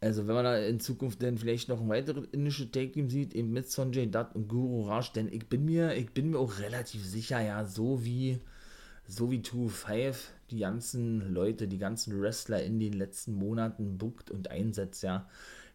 [0.00, 3.52] Also wenn man da in Zukunft dann vielleicht noch ein weiteres indische Take-Team sieht, eben
[3.52, 7.04] mit Sonjay Dutt und Guru Raj, denn ich bin mir, ich bin mir auch relativ
[7.04, 8.38] sicher, ja, so wie,
[9.08, 10.14] so wie 2-5
[10.50, 15.28] die ganzen Leute, die ganzen Wrestler in den letzten Monaten bookt und einsetzt, ja,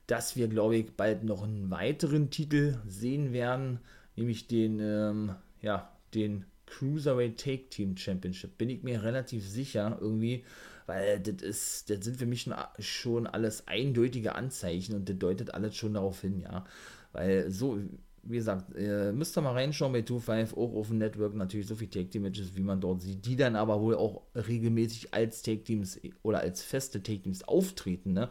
[0.08, 3.80] dass wir, glaube ich, bald noch einen weiteren Titel sehen werden,
[4.16, 8.58] nämlich den, ähm, ja, den Cruiserweight Take Team Championship.
[8.58, 10.46] Bin ich mir relativ sicher irgendwie,
[10.86, 16.22] weil das sind für mich schon alles eindeutige Anzeichen und das deutet alles schon darauf
[16.22, 16.66] hin, ja.
[17.14, 17.80] Weil so,
[18.24, 21.76] wie gesagt, äh, müsst ihr mal reinschauen bei 2.5, auch auf dem Network natürlich so
[21.76, 26.40] viele Take-Team-Matches, wie man dort sieht, die dann aber wohl auch regelmäßig als Take-Teams oder
[26.40, 28.30] als feste Take-Teams auftreten, ne?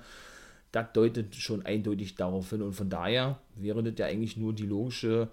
[0.72, 4.66] Das deutet schon eindeutig darauf hin und von daher wäre das ja eigentlich nur die
[4.66, 5.30] logische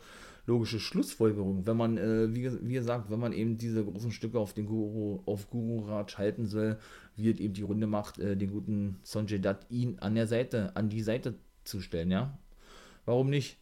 [0.47, 4.53] logische Schlussfolgerung, wenn man, äh, wie, wie, gesagt, wenn man eben diese großen Stücke auf
[4.53, 6.77] den Guru, auf Guru Raj halten soll,
[7.17, 10.89] es eben die Runde macht, äh, den guten Sonjay Dutt ihn an der Seite, an
[10.89, 12.39] die Seite zu stellen, ja.
[13.05, 13.57] Warum nicht?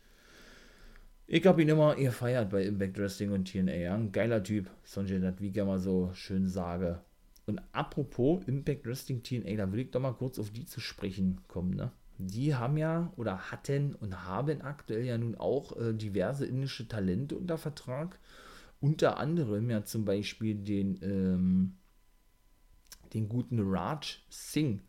[1.27, 3.95] Ich habe ihn immer gefeiert bei Impact Wrestling und TNA, ja.
[3.95, 7.01] Ein geiler Typ, Sonjay Dutt, wie ich ja mal so schön sage.
[7.45, 11.41] Und apropos Impact Wrestling TNA, da will ich doch mal kurz auf die zu sprechen
[11.47, 11.91] kommen, ne?
[12.17, 17.35] Die haben ja oder hatten und haben aktuell ja nun auch äh, diverse indische Talente
[17.35, 18.19] unter Vertrag.
[18.79, 21.73] Unter anderem ja zum Beispiel den, ähm,
[23.13, 24.81] den guten Raj Singh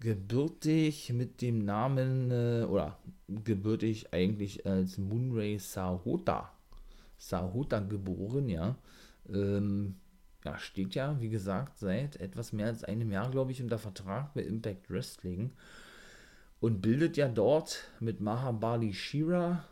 [0.00, 6.52] gebürtig mit dem Namen, äh, oder gebürtig eigentlich als Moonray Sahota.
[7.16, 8.76] Sahota geboren, ja.
[9.28, 9.96] Ähm,
[10.48, 14.34] ja, steht ja, wie gesagt, seit etwas mehr als einem Jahr, glaube ich, unter Vertrag
[14.34, 15.52] bei Impact Wrestling.
[16.60, 19.64] Und bildet ja dort mit Mahabali Shira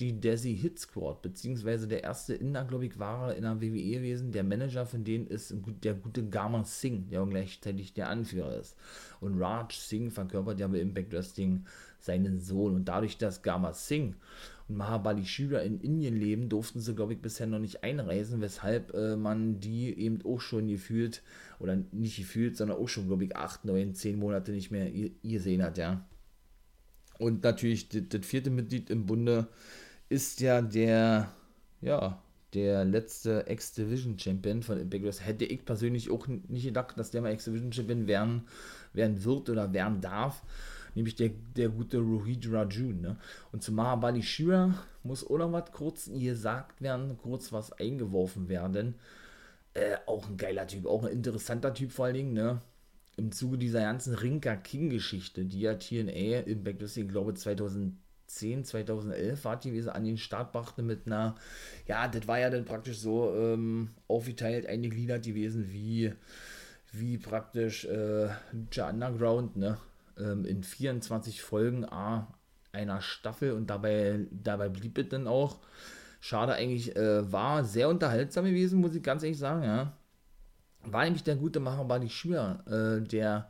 [0.00, 4.30] die Desi Hit Squad, beziehungsweise der erste Inder, glaube ich, war in der WWE gewesen.
[4.30, 8.76] Der Manager von denen ist der gute Gama Singh, der auch gleichzeitig der Anführer ist.
[9.20, 11.66] Und Raj Singh verkörpert ja bei Impact Wrestling
[11.98, 12.76] seinen Sohn.
[12.76, 14.14] Und dadurch, dass Gama Singh
[14.68, 18.94] und Mahabali Shira in Indien leben, durften sie, glaube ich, bisher noch nicht einreisen, weshalb
[18.94, 21.22] äh, man die eben auch schon gefühlt,
[21.58, 24.90] oder nicht gefühlt, sondern auch schon, glaube ich, acht, neun, zehn Monate nicht mehr
[25.22, 26.06] gesehen hat, ja.
[27.18, 29.48] Und natürlich das, vierte Mitglied im Bunde
[30.08, 31.32] ist ja der,
[31.80, 32.22] ja,
[32.54, 35.26] der letzte X-Division-Champion von Impact Wrestling.
[35.26, 38.42] Hätte ich persönlich auch nicht gedacht, dass der mal X-Division-Champion werden,
[38.92, 40.42] werden wird oder werden darf.
[40.98, 43.00] Nämlich der, der gute Rohit Rajun.
[43.00, 43.16] Ne?
[43.52, 48.96] Und zu Mahabali Shira muss noch was kurz gesagt werden, kurz was eingeworfen werden.
[49.74, 52.60] Äh, auch ein geiler Typ, auch ein interessanter Typ vor allen Dingen, ne?
[53.16, 57.94] Im Zuge dieser ganzen Rinka King-Geschichte, die ja TNA Impact Wrestling, glaube 2000
[58.28, 61.34] 2010, 2011 war die gewesen, an den Start brachte mit einer,
[61.86, 66.12] ja, das war ja dann praktisch so ähm, aufgeteilt, eingegliedert gewesen, wie,
[66.92, 69.78] wie praktisch äh, Lucha Underground, ne,
[70.18, 72.34] ähm, in 24 Folgen A
[72.72, 75.58] einer Staffel und dabei, dabei blieb es dann auch.
[76.20, 79.96] Schade eigentlich, äh, war sehr unterhaltsam gewesen, muss ich ganz ehrlich sagen, ja.
[80.84, 83.48] War nämlich der gute Macher Bali Schür, äh, der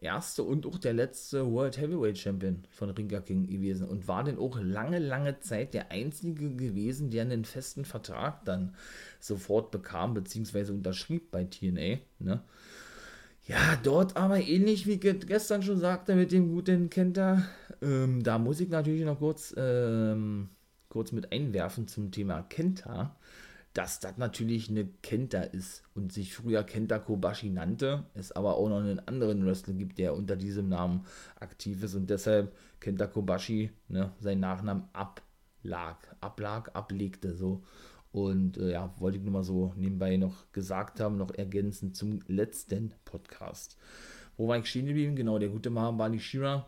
[0.00, 4.38] erste und auch der letzte World Heavyweight Champion von Ringa King gewesen und war dann
[4.38, 8.74] auch lange, lange Zeit der einzige gewesen, der einen festen Vertrag dann
[9.20, 11.98] sofort bekam, beziehungsweise unterschrieb bei TNA.
[12.18, 12.42] Ne?
[13.50, 17.44] Ja, dort aber ähnlich wie gestern schon sagte mit dem guten Kenter,
[17.82, 20.50] ähm, da muss ich natürlich noch kurz, ähm,
[20.88, 23.16] kurz mit einwerfen zum Thema Kenta
[23.72, 28.68] dass das natürlich eine Kenta ist und sich früher Kenta Kobashi nannte, es aber auch
[28.68, 31.06] noch einen anderen Wrestler gibt, der unter diesem Namen
[31.38, 37.62] aktiv ist und deshalb Kenta Kobashi ne, seinen Nachnamen ablag, ablag, ablegte so.
[38.12, 42.20] Und äh, ja, wollte ich nur mal so nebenbei noch gesagt haben, noch ergänzend zum
[42.26, 43.76] letzten Podcast.
[44.36, 45.14] Wo war ich stehen geblieben?
[45.14, 46.66] Genau, der gute Mahabali Shira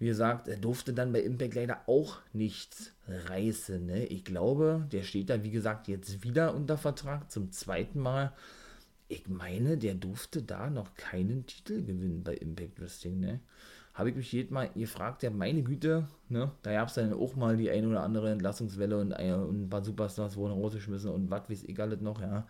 [0.00, 3.84] wie gesagt, er durfte dann bei Impact leider auch nichts reißen.
[3.84, 4.06] Ne?
[4.06, 8.32] Ich glaube, der steht da, wie gesagt, jetzt wieder unter Vertrag zum zweiten Mal.
[9.08, 13.20] Ich meine, der durfte da noch keinen Titel gewinnen bei Impact Wrestling.
[13.20, 13.40] Ne?
[13.94, 16.52] Habe ich mich jedes Mal gefragt, ja, meine Güte, ne?
[16.62, 19.84] da gab es dann auch mal die eine oder andere Entlassungswelle und, und ein paar
[19.84, 22.46] Superstars wurden rausgeschmissen und was weiß ich alles noch, ja.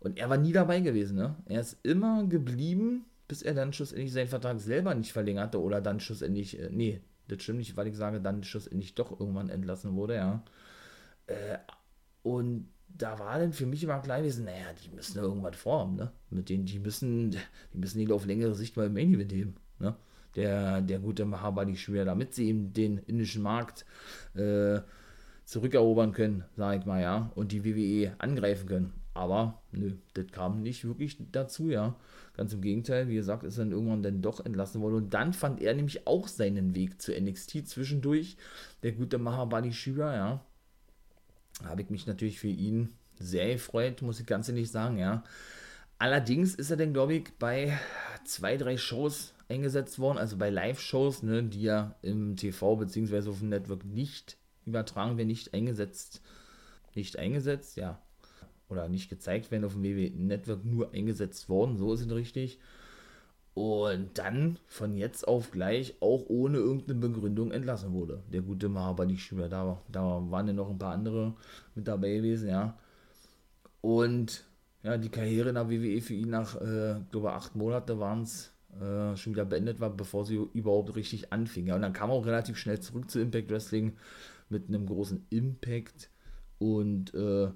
[0.00, 1.36] Und er war nie dabei gewesen, ne?
[1.44, 6.00] Er ist immer geblieben bis er dann schlussendlich seinen Vertrag selber nicht verlängerte oder dann
[6.00, 10.16] schlussendlich, äh, nee, das stimmt nicht, weil ich sage, dann schlussendlich doch irgendwann entlassen wurde,
[10.16, 10.42] ja.
[11.28, 11.58] Äh,
[12.24, 16.10] und da war dann für mich immer klar gewesen, naja, die müssen irgendwas vorhaben, ne?
[16.30, 19.54] Mit denen, die müssen, die müssen nicht auf längere Sicht mal im Main Event heben,
[19.78, 19.94] ne?
[20.36, 23.84] Der, der gute Mahabali schwer, damit sie eben den indischen Markt
[24.34, 24.80] äh,
[25.44, 28.92] zurückerobern können, sage ich mal, ja, und die WWE angreifen können.
[29.12, 31.96] Aber nö, das kam nicht wirklich dazu, ja.
[32.36, 34.94] Ganz im Gegenteil, wie gesagt, ist dann irgendwann dann doch entlassen worden.
[34.94, 38.36] Und dann fand er nämlich auch seinen Weg zu NXT zwischendurch.
[38.82, 40.44] Der gute Mahabali Shira, ja.
[41.64, 45.24] Habe ich mich natürlich für ihn sehr gefreut, muss ich ganz ehrlich sagen, ja.
[46.00, 47.78] Allerdings ist er dann, glaube ich, bei
[48.24, 53.28] zwei, drei Shows eingesetzt worden, also bei Live-Shows, ne, die ja im TV bzw.
[53.28, 56.22] auf dem Network nicht übertragen werden, nicht eingesetzt,
[56.94, 58.00] nicht eingesetzt, ja,
[58.70, 62.58] oder nicht gezeigt werden auf dem WWE Network, nur eingesetzt worden, so ist es richtig.
[63.52, 68.22] Und dann von jetzt auf gleich auch ohne irgendeine Begründung entlassen wurde.
[68.32, 71.34] Der gute Mahabali Schüler, da, da waren ja noch ein paar andere
[71.74, 72.78] mit dabei gewesen, ja.
[73.82, 74.44] Und
[74.82, 78.52] ja, die Karriere in der WWE für ihn nach, äh, glaube acht Monate waren es,
[78.80, 81.66] äh, schon wieder beendet war, bevor sie überhaupt richtig anfing.
[81.66, 83.96] Ja, und dann kam er auch relativ schnell zurück zu Impact Wrestling
[84.48, 86.10] mit einem großen Impact
[86.58, 87.50] und äh,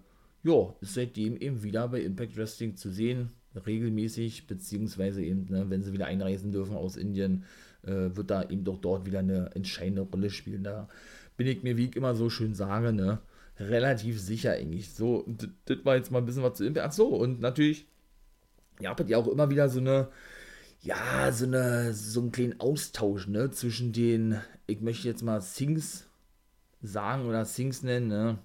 [0.45, 3.31] ja, ist seitdem eben wieder bei Impact Wrestling zu sehen,
[3.67, 7.45] regelmäßig, beziehungsweise eben, ne, wenn sie wieder einreisen dürfen aus Indien,
[7.83, 10.65] äh, wird da eben doch dort wieder eine entscheidende Rolle spielen.
[10.65, 10.89] Da
[11.37, 13.21] bin ich mir, wie ich immer so schön sage, ne,
[13.59, 14.93] relativ sicher eigentlich.
[14.93, 15.25] So,
[15.65, 16.87] das war jetzt mal ein bisschen was zu Impact.
[16.87, 17.87] Ach so, und natürlich
[18.81, 20.09] ja, habt ja auch immer wieder so eine,
[20.81, 26.07] ja, so eine, so einen kleinen Austausch, ne, zwischen den, ich möchte jetzt mal Sings
[26.83, 28.39] sagen oder Sings nennen, ne,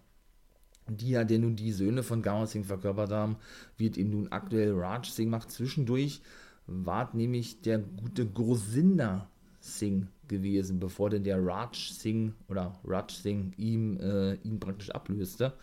[0.88, 3.38] die ja denn nun die Söhne von Gama Singh verkörpert haben,
[3.78, 5.52] wird eben nun aktuell Raj Singh macht.
[5.52, 6.22] Zwischendurch
[6.66, 9.30] war nämlich der gute Grosinda
[9.78, 15.54] Singh gewesen, bevor denn der Raj Singh oder Raj Singh ihm, äh, ihn praktisch ablöste.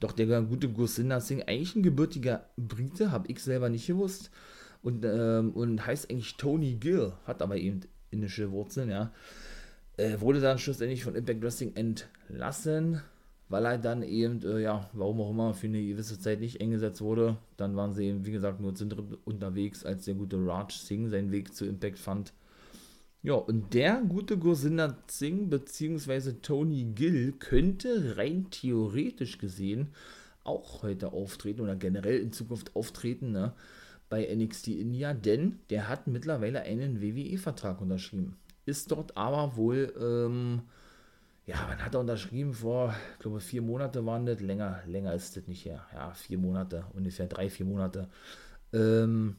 [0.00, 4.30] Doch der gute Grosinda Singh, eigentlich ein gebürtiger Brite, habe ich selber nicht gewusst.
[4.82, 7.80] Und, ähm, und heißt eigentlich Tony Gill, hat aber eben
[8.10, 9.12] indische Wurzeln, ja.
[9.96, 13.02] Äh, wurde dann schlussendlich von Impact Wrestling entlassen
[13.48, 17.00] weil er dann eben, äh, ja, warum auch immer, für eine gewisse Zeit nicht eingesetzt
[17.00, 17.38] wurde.
[17.56, 21.08] Dann waren sie eben, wie gesagt, nur zu dritt unterwegs, als der gute Raj Singh
[21.08, 22.32] seinen Weg zu Impact fand.
[23.28, 26.32] Ja, und der gute Gursinder Singh bzw.
[26.40, 29.88] Tony Gill könnte rein theoretisch gesehen
[30.44, 33.52] auch heute auftreten oder generell in Zukunft auftreten ne,
[34.08, 38.38] bei NXT India, denn der hat mittlerweile einen WWE-Vertrag unterschrieben.
[38.64, 40.62] Ist dort aber wohl ähm,
[41.44, 42.54] ja, wann hat er unterschrieben?
[42.54, 44.40] Vor, ich glaube, vier Monate waren das.
[44.40, 45.86] Länger, länger ist das nicht her.
[45.92, 48.08] Ja, vier Monate, ungefähr drei, vier Monate.
[48.72, 49.36] Ähm,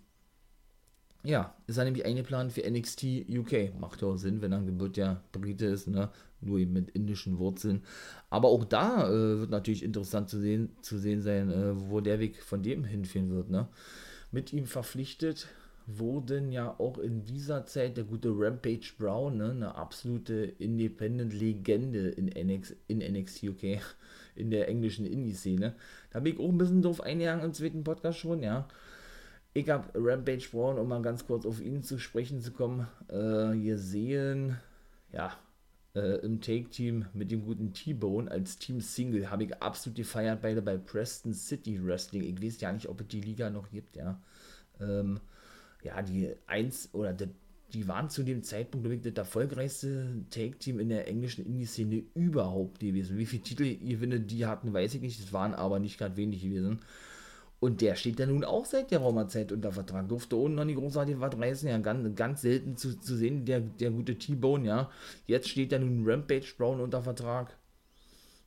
[1.23, 3.79] ja, ist er nämlich eingeplant für NXT UK.
[3.79, 6.09] Macht ja auch Sinn, wenn er ein gebürtiger Brite ist, ne?
[6.41, 7.83] Nur eben mit indischen Wurzeln.
[8.29, 12.19] Aber auch da äh, wird natürlich interessant zu sehen, zu sehen sein, äh, wo der
[12.19, 13.67] Weg von dem hinführen wird, ne?
[14.31, 15.49] Mit ihm verpflichtet
[15.97, 22.27] wurden ja auch in dieser Zeit der gute Rampage Brown, ne, eine absolute Independent-Legende in,
[22.27, 23.63] NX, in NXT UK,
[24.35, 25.75] in der englischen Indie-Szene.
[26.11, 28.67] Da bin ich auch ein bisschen drauf eingegangen im zweiten Podcast schon, ja.
[29.53, 33.57] Ich habe Rampage Brown, um mal ganz kurz auf ihn zu sprechen zu kommen, äh,
[33.57, 34.57] gesehen,
[35.11, 35.35] ja,
[35.95, 39.31] äh, im Take-Team mit dem guten T-Bone als Team-Single.
[39.31, 42.23] Habe ich absolut gefeiert, beide bei Preston City Wrestling.
[42.23, 44.21] Ich weiß ja nicht, ob es die Liga noch gibt, ja.
[44.79, 45.19] Ähm,
[45.81, 47.29] ja, die eins oder die,
[47.73, 53.17] die waren zu dem Zeitpunkt, ich, das erfolgreichste Take-Team in der englischen Indie-Szene überhaupt gewesen.
[53.17, 55.19] Wie viele Titel Gewinne die hatten, weiß ich nicht.
[55.19, 56.81] Es waren aber nicht gerade wenig gewesen.
[57.59, 60.07] Und der steht ja nun auch seit der Raumerzeit unter Vertrag.
[60.07, 61.67] Durfte ohne noch nicht großartig was reißen.
[61.67, 64.89] Ja, ganz, ganz selten zu, zu sehen, der, der gute T-Bone, ja.
[65.27, 67.57] Jetzt steht ja nun Rampage Brown unter Vertrag.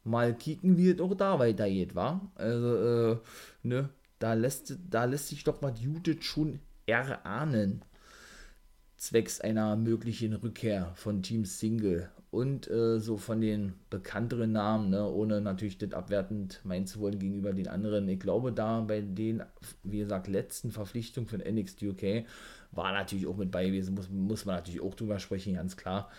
[0.05, 2.21] Mal kicken, wie es auch da weitergeht, wa?
[2.35, 3.19] Also, äh,
[3.63, 7.85] ne, da lässt, da lässt sich doch mal Judith schon erahnen,
[8.97, 15.07] zwecks einer möglichen Rückkehr von Team Single und äh, so von den bekannteren Namen, ne,
[15.07, 18.09] ohne natürlich das abwertend meinen zu wollen gegenüber den anderen.
[18.09, 19.43] Ich glaube, da bei den,
[19.83, 22.24] wie gesagt, letzten Verpflichtungen von NXT UK
[22.70, 26.11] war natürlich auch mit bei gewesen, muss, muss man natürlich auch drüber sprechen, ganz klar.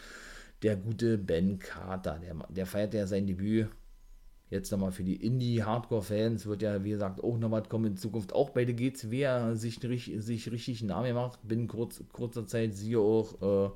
[0.61, 3.69] Der gute Ben Carter, der, der feiert ja sein Debüt
[4.51, 8.33] Jetzt nochmal für die Indie-Hardcore-Fans wird ja, wie gesagt, auch noch was kommen in Zukunft.
[8.33, 11.39] Auch bei der GCW sich, sich richtig einen Namen gemacht.
[11.41, 13.71] Binnen kurz, kurzer Zeit siehe auch äh,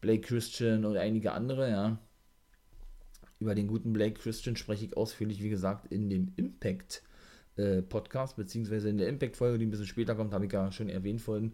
[0.00, 1.98] Blake Christian und einige andere, ja.
[3.40, 7.02] Über den guten Blake Christian spreche ich ausführlich, wie gesagt, in dem Impact
[7.56, 10.88] äh, Podcast, beziehungsweise in der Impact-Folge, die ein bisschen später kommt, habe ich ja schon
[10.88, 11.52] erwähnt vorhin.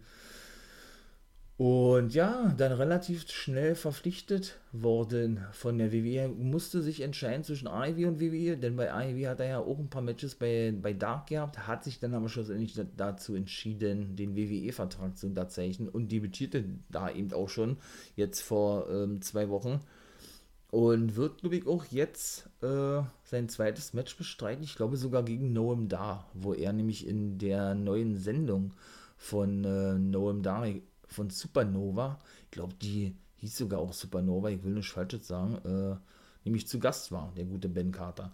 [1.57, 6.27] Und ja, dann relativ schnell verpflichtet worden von der WWE.
[6.27, 9.89] Musste sich entscheiden zwischen AEW und WWE, denn bei AEW hat er ja auch ein
[9.89, 15.17] paar Matches bei, bei Dark gehabt, hat sich dann aber schlussendlich dazu entschieden, den WWE-Vertrag
[15.17, 17.77] zu unterzeichnen und debütierte da eben auch schon
[18.17, 19.79] jetzt vor ähm, zwei Wochen.
[20.71, 24.61] Und wird, glaube ich, auch jetzt äh, sein zweites Match bestreiten.
[24.61, 28.73] Ich glaube sogar gegen Noam Dar, wo er nämlich in der neuen Sendung
[29.15, 30.67] von äh, Noam Dar
[31.07, 35.95] von Supernova, ich glaube, die hieß sogar auch Supernova, ich will nicht Falsches sagen, äh,
[36.43, 38.31] nämlich zu Gast war, der gute Ben Carter.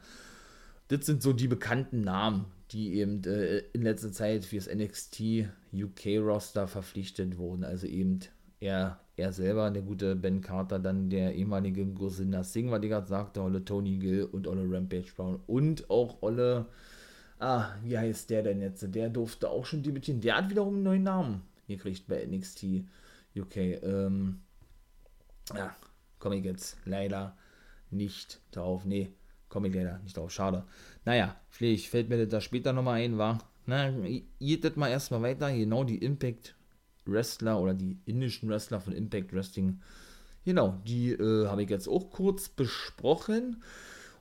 [0.87, 6.17] Das sind so die bekannten Namen, die eben äh, in letzter Zeit fürs NXT UK
[6.19, 7.63] Roster verpflichtet wurden.
[7.63, 8.19] Also eben
[8.59, 13.07] er, er selber, der gute Ben Carter, dann der ehemalige Gosinda Singh, was ich gerade
[13.07, 16.65] sagte, Olle Tony Gill und Olle Rampage Brown und auch Olle,
[17.39, 18.85] ah, wie heißt der denn jetzt?
[18.93, 20.21] Der durfte auch schon debütieren.
[20.21, 21.41] Der hat wiederum einen neuen Namen
[21.77, 22.85] gekriegt bei NXT
[23.35, 23.57] UK.
[23.57, 24.41] Ähm,
[25.55, 25.75] ja,
[26.19, 27.37] komme ich jetzt leider
[27.89, 28.85] nicht drauf.
[28.85, 29.13] Nee,
[29.49, 30.31] komme ich leider nicht drauf.
[30.31, 30.65] Schade.
[31.05, 33.39] Naja, vielleicht fällt mir das da später nochmal ein, war.
[33.65, 33.91] Na,
[34.39, 35.51] geht das mal erstmal weiter.
[35.51, 36.55] Genau, die Impact
[37.05, 39.81] Wrestler oder die indischen Wrestler von Impact Wrestling.
[40.45, 43.63] Genau, die äh, habe ich jetzt auch kurz besprochen.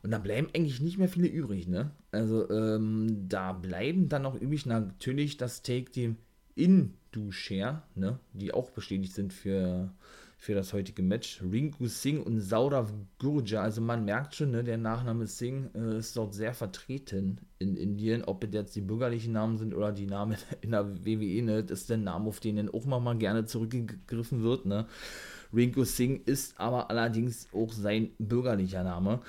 [0.03, 1.91] Und da bleiben eigentlich nicht mehr viele übrig, ne?
[2.11, 6.17] Also, ähm, da bleiben dann noch übrig natürlich das Take-Team
[6.55, 9.91] in Dushare, ne, die auch bestätigt sind für,
[10.39, 11.43] für das heutige Match.
[11.43, 13.63] Rinku Singh und Saurav Gurja.
[13.63, 18.25] Also man merkt schon, ne, der Nachname Singh äh, ist dort sehr vertreten in Indien.
[18.25, 21.83] Ob es jetzt die bürgerlichen Namen sind oder die Namen in der WWE, ne, das
[21.83, 24.67] ist der Name, auf den dann auch mal gerne zurückgegriffen wird.
[24.67, 24.87] Ne.
[25.53, 29.21] Rinku Singh ist aber allerdings auch sein bürgerlicher Name.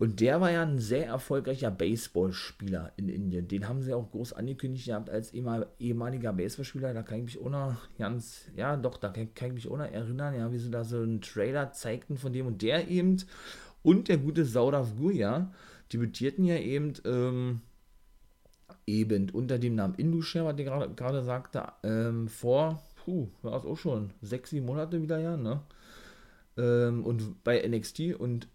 [0.00, 3.48] Und der war ja ein sehr erfolgreicher Baseballspieler in Indien.
[3.48, 6.94] Den haben sie auch groß angekündigt gehabt als ehemaliger Baseballspieler.
[6.94, 10.34] Da kann ich mich noch ganz, ja doch, da kann, kann ich mich noch erinnern,
[10.34, 13.18] ja, wie sie da so einen Trailer zeigten von dem und der eben
[13.82, 15.52] und der gute Saudav Guya
[15.92, 17.60] debütierten ja eben ähm,
[18.86, 23.76] eben unter dem Namen Indusher, was ich gerade sagte, ähm, vor, puh, war es auch
[23.76, 25.60] schon sechs, sieben Monate wieder, ja, ne?
[26.56, 28.48] Ähm, und bei NXT und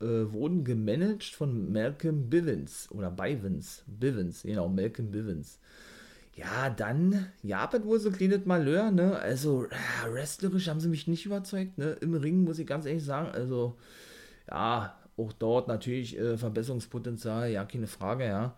[0.00, 5.58] äh, wurden gemanagt von Malcolm Bivens oder Bivens, Bivens, genau, Malcolm Bivens.
[6.34, 9.18] Ja, dann, ja, das wohl so ein kleines Malheur, ne?
[9.18, 11.96] Also, äh, wrestlerisch haben sie mich nicht überzeugt, ne?
[12.00, 13.76] Im Ring muss ich ganz ehrlich sagen, also,
[14.50, 18.56] ja, auch dort natürlich äh, Verbesserungspotenzial, ja, keine Frage, ja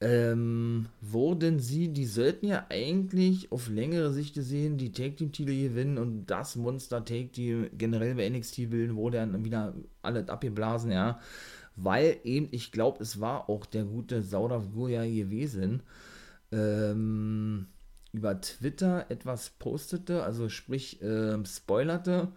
[0.00, 5.68] ähm, wurden sie, die sollten ja eigentlich auf längere Sicht gesehen die Take Team Titel
[5.68, 10.90] gewinnen und das Monster Take Team generell bei NXT bilden, wurde dann wieder alles abgeblasen,
[10.92, 11.18] ja,
[11.76, 15.82] weil eben, ich glaube, es war auch der gute Saudav Gurja gewesen,
[16.52, 17.66] ähm,
[18.12, 22.28] über Twitter etwas postete, also sprich, ähm, spoilerte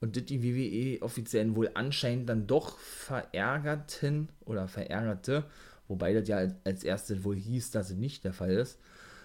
[0.00, 5.44] und das die WWE offiziell wohl anscheinend dann doch verärgerten oder verärgerte
[5.88, 8.78] wobei das ja als erstes wohl hieß, dass es nicht der Fall ist,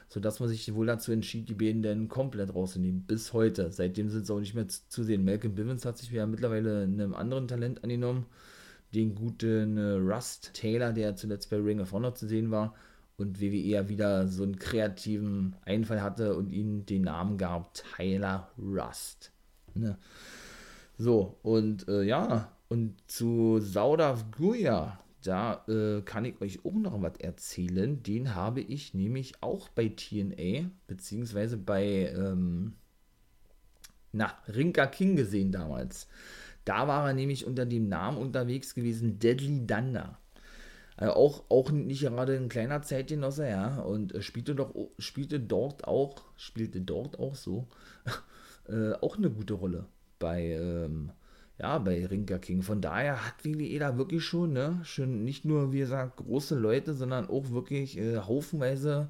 [0.09, 3.71] sodass man sich wohl dazu entschied, die beiden dann komplett rauszunehmen, bis heute.
[3.71, 5.23] Seitdem sind sie auch nicht mehr zu sehen.
[5.23, 8.25] Malcolm Bivens hat sich ja mittlerweile einem anderen Talent angenommen,
[8.93, 12.75] den guten äh, Rust Taylor, der zuletzt bei Ring of Honor zu sehen war
[13.21, 18.51] und WWE ja wieder so einen kreativen Einfall hatte und ihnen den Namen gab, Tyler
[18.57, 19.31] Rust.
[19.75, 19.97] Ne?
[20.97, 27.01] So, und äh, ja, und zu Saudav Guya, da äh, kann ich euch auch noch
[27.01, 28.01] was erzählen.
[28.03, 32.73] Den habe ich nämlich auch bei TNA, beziehungsweise bei, ähm,
[34.11, 36.07] na, Rinka King gesehen damals.
[36.65, 40.19] Da war er nämlich unter dem Namen unterwegs gewesen, Deadly Dunder.
[40.97, 45.85] Also auch, auch nicht gerade ein kleiner Zeitgenosse, ja, und äh, spielte, doch, spielte dort
[45.85, 47.67] auch, spielte dort auch so,
[48.67, 49.85] äh, auch eine gute Rolle
[50.19, 51.11] bei, ähm,
[51.61, 52.63] ja, bei Rinker King.
[52.63, 56.95] Von daher hat WWE da wirklich schon, ne, schon nicht nur, wie gesagt, große Leute,
[56.95, 59.09] sondern auch wirklich äh, haufenweise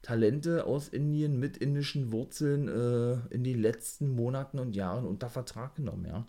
[0.00, 5.74] Talente aus Indien mit indischen Wurzeln äh, in den letzten Monaten und Jahren unter Vertrag
[5.74, 6.26] genommen, ja.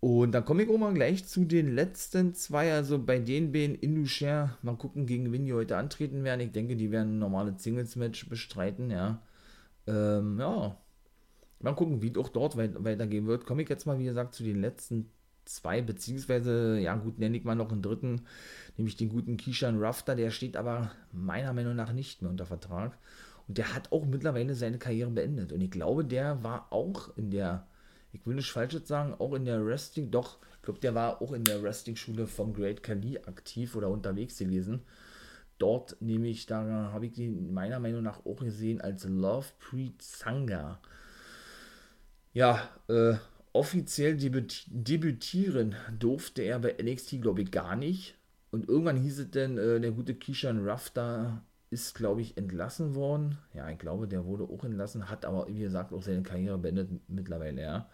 [0.00, 3.74] Und dann komme ich auch mal gleich zu den letzten zwei, also bei den beiden
[3.74, 6.42] Indusher, mal gucken, gegen wen die heute antreten werden.
[6.42, 9.22] Ich denke, die werden ein normales Singles-Match bestreiten, ja.
[9.86, 10.76] Ähm, ja,
[11.60, 13.46] Mal gucken, wie auch dort weitergehen wird.
[13.46, 15.10] Komme ich jetzt mal, wie gesagt, zu den letzten
[15.46, 18.22] zwei, beziehungsweise, ja gut, nenne ich mal noch einen dritten,
[18.76, 22.98] nämlich den guten Kishan Rafter, der steht aber meiner Meinung nach nicht mehr unter Vertrag.
[23.48, 25.52] Und der hat auch mittlerweile seine Karriere beendet.
[25.52, 27.66] Und ich glaube, der war auch in der,
[28.12, 31.32] ich will nicht falsch sagen, auch in der Wrestling, doch, ich glaube, der war auch
[31.32, 34.82] in der Wrestling-Schule von Great Kali aktiv oder unterwegs gewesen.
[35.58, 40.80] Dort nämlich, da habe ich ihn meiner Meinung nach auch gesehen als Love Pre Sangha
[42.36, 43.14] ja, äh,
[43.54, 48.14] offiziell debüt debütieren durfte er bei NXT, glaube ich, gar nicht.
[48.50, 52.94] Und irgendwann hieß es denn, äh, der gute Kishan Ruff da ist, glaube ich, entlassen
[52.94, 53.38] worden.
[53.54, 56.90] Ja, ich glaube, der wurde auch entlassen, hat aber, wie gesagt, auch seine Karriere beendet
[57.08, 57.88] mittlerweile, ja.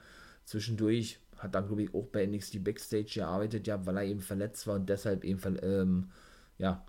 [0.44, 4.66] Zwischendurch hat er, glaube ich, auch bei NXT Backstage gearbeitet, ja, weil er eben verletzt
[4.66, 6.10] war und deshalb eben, ähm,
[6.58, 6.84] ja,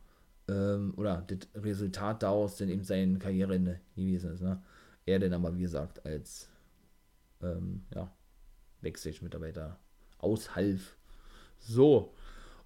[0.47, 4.60] ähm, oder das Resultat daraus dann eben seine Karriereende gewesen ist, ne.
[5.06, 6.49] Er denn aber, wie gesagt, als
[7.44, 8.12] ähm, ja,
[8.82, 9.80] Backstage-Mitarbeiter
[10.18, 10.98] aushalf.
[11.60, 12.14] So,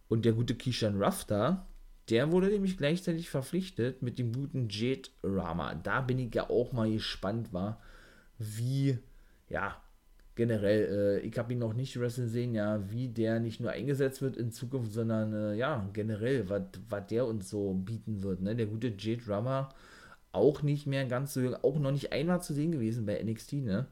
[0.07, 1.67] und der gute Kishan Rafter,
[2.09, 5.75] der wurde nämlich gleichzeitig verpflichtet mit dem guten Jade Rama.
[5.75, 7.81] Da bin ich ja auch mal gespannt, war,
[8.37, 8.97] wie,
[9.49, 9.81] ja,
[10.35, 14.21] generell, äh, ich habe ihn noch nicht wresteln sehen, ja, wie der nicht nur eingesetzt
[14.21, 18.41] wird in Zukunft, sondern äh, ja, generell, was der uns so bieten wird.
[18.41, 18.55] Ne?
[18.55, 19.69] Der gute Jade Rama
[20.31, 23.87] auch nicht mehr ganz so, auch noch nicht einmal zu sehen gewesen bei NXT, ne?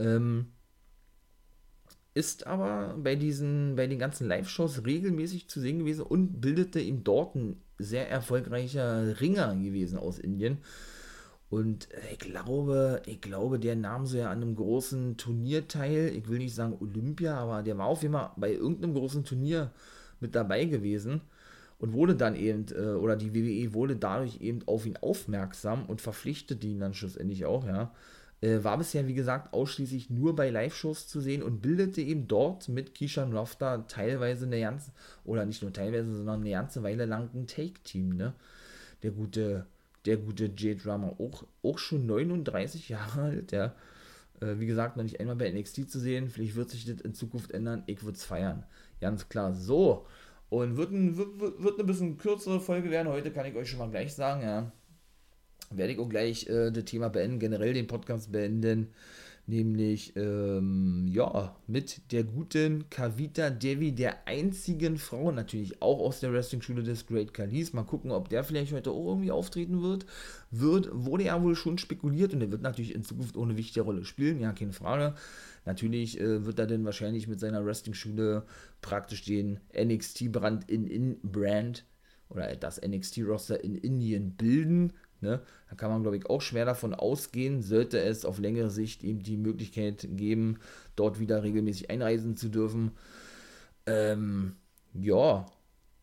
[0.00, 0.46] Ähm,
[2.14, 7.04] ist aber bei diesen, bei den ganzen Live-Shows regelmäßig zu sehen gewesen und bildete ihm
[7.04, 10.58] dort ein sehr erfolgreicher Ringer gewesen aus Indien.
[11.50, 16.12] Und ich glaube, ich glaube, der nahm so ja an einem großen Turnier teil.
[16.14, 19.72] Ich will nicht sagen Olympia, aber der war auf jeden Fall bei irgendeinem großen Turnier
[20.20, 21.22] mit dabei gewesen
[21.78, 26.00] und wurde dann eben, äh, oder die WWE wurde dadurch eben auf ihn aufmerksam und
[26.00, 27.92] verpflichtete ihn dann schlussendlich auch, ja
[28.42, 32.68] Äh, war bisher, wie gesagt, ausschließlich nur bei Live-Shows zu sehen und bildete eben dort
[32.68, 34.92] mit Keishan Rafter teilweise eine ganze,
[35.24, 38.32] oder nicht nur teilweise, sondern eine ganze Weile lang ein Take-Team, ne?
[39.02, 39.66] Der gute,
[40.06, 43.74] der gute J-Drummer, auch, auch schon 39 Jahre alt, ja.
[44.40, 46.30] Äh, wie gesagt, noch nicht einmal bei NXT zu sehen.
[46.30, 47.82] Vielleicht wird sich das in Zukunft ändern.
[47.86, 48.64] Ich würde es feiern.
[49.02, 49.52] Ganz klar.
[49.54, 50.06] So.
[50.48, 53.08] Und wird, ein, wird, wird eine bisschen kürzere Folge werden.
[53.08, 54.72] Heute kann ich euch schon mal gleich sagen, ja
[55.70, 58.88] werde ich auch gleich äh, das Thema beenden, generell den Podcast beenden,
[59.46, 66.32] nämlich ähm, ja, mit der guten Kavita Devi, der einzigen Frau, natürlich auch aus der
[66.32, 67.72] Wrestling-Schule des Great Kalis.
[67.72, 70.06] Mal gucken, ob der vielleicht heute auch irgendwie auftreten wird.
[70.50, 70.88] wird.
[70.92, 74.40] Wurde ja wohl schon spekuliert und er wird natürlich in Zukunft eine wichtige Rolle spielen,
[74.40, 75.14] ja, keine Frage.
[75.64, 78.44] Natürlich äh, wird er dann wahrscheinlich mit seiner Wrestling-Schule
[78.80, 81.84] praktisch den NXT-Brand in, in Brand
[82.28, 84.92] oder das NXT-Roster in Indien bilden.
[85.20, 85.40] Ne?
[85.68, 89.22] Da kann man, glaube ich, auch schwer davon ausgehen, sollte es auf längere Sicht eben
[89.22, 90.58] die Möglichkeit geben,
[90.96, 92.92] dort wieder regelmäßig einreisen zu dürfen.
[93.86, 94.56] Ähm,
[94.94, 95.46] ja,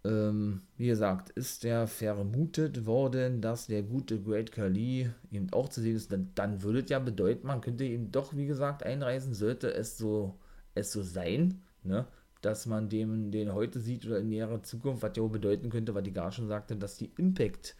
[0.03, 5.81] ähm, wie gesagt, ist der vermutet worden, dass der gute Great Khali eben auch zu
[5.81, 9.33] sehen ist, dann, dann würde es ja bedeuten, man könnte eben doch, wie gesagt, einreisen,
[9.33, 10.35] sollte es so,
[10.75, 12.05] es so sein, ne?
[12.41, 15.95] dass man dem, den heute sieht oder in näherer Zukunft, was ja auch bedeuten könnte,
[15.95, 17.75] was die gar schon sagte, dass die Impact-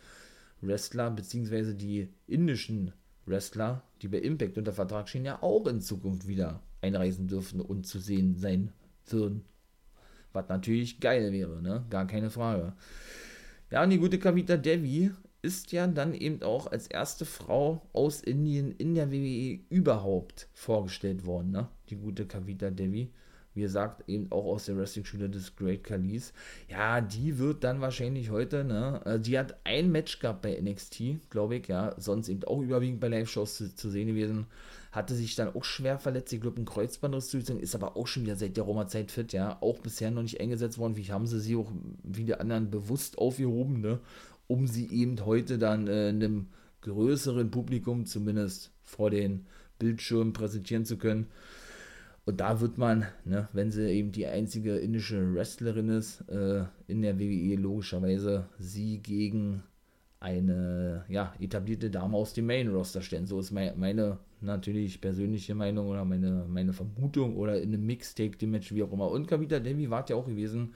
[0.62, 2.94] Wrestler beziehungsweise die indischen
[3.26, 7.86] Wrestler, die bei Impact unter Vertrag stehen, ja auch in Zukunft wieder einreisen dürfen und
[7.86, 8.72] zu sehen sein
[9.06, 9.46] würden.
[10.34, 11.86] Was natürlich geil wäre, ne?
[11.90, 12.74] Gar keine Frage.
[13.72, 18.22] Ja, und die gute Kavita Devi ist ja dann eben auch als erste Frau aus
[18.22, 21.70] Indien in der WWE überhaupt vorgestellt worden, ne?
[21.90, 23.12] Die gute Kavita Devi
[23.58, 26.32] wie gesagt, eben auch aus der Wrestling-Schule des Great Khalees.
[26.70, 31.30] Ja, die wird dann wahrscheinlich heute, ne, äh, die hat ein Match gehabt bei NXT,
[31.32, 34.46] glaube ich, ja, sonst eben auch überwiegend bei Live-Shows zu, zu, sehen gewesen.
[34.92, 38.24] Hatte sich dann auch schwer verletzt, ich glaube, ein Kreuzbandriss zu ist aber auch schon
[38.24, 40.96] wieder seit der Roma-Zeit fit, ja, auch bisher noch nicht eingesetzt worden.
[40.96, 41.72] Wie haben sie sie auch
[42.04, 44.00] wie die anderen bewusst aufgehoben, ne,
[44.46, 46.48] um sie eben heute dann äh, einem
[46.82, 49.48] größeren Publikum zumindest vor den
[49.80, 51.28] Bildschirmen präsentieren zu können.
[52.28, 57.02] Und da wird man, ne, wenn sie eben die einzige indische Wrestlerin ist, äh, in
[57.02, 59.64] der WWE logischerweise sie gegen
[60.20, 63.28] eine ja, etablierte Dame aus dem Main Roster stellen.
[63.28, 68.36] So ist mein, meine natürlich persönliche Meinung oder meine, meine Vermutung oder in einem Mixtape,
[68.36, 69.10] dem Match, wie auch immer.
[69.10, 70.74] Und Kavita Devi war ja auch gewesen,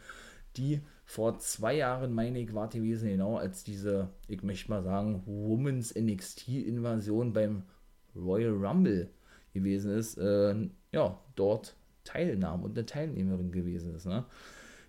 [0.56, 5.22] die vor zwei Jahren, meine ich, war gewesen, genau als diese, ich möchte mal sagen,
[5.26, 7.64] Women's NXT-Invasion beim
[8.16, 9.10] Royal Rumble
[9.54, 10.18] gewesen ist.
[10.18, 14.26] Äh, ja, dort teilnahm und eine Teilnehmerin gewesen ist, ne?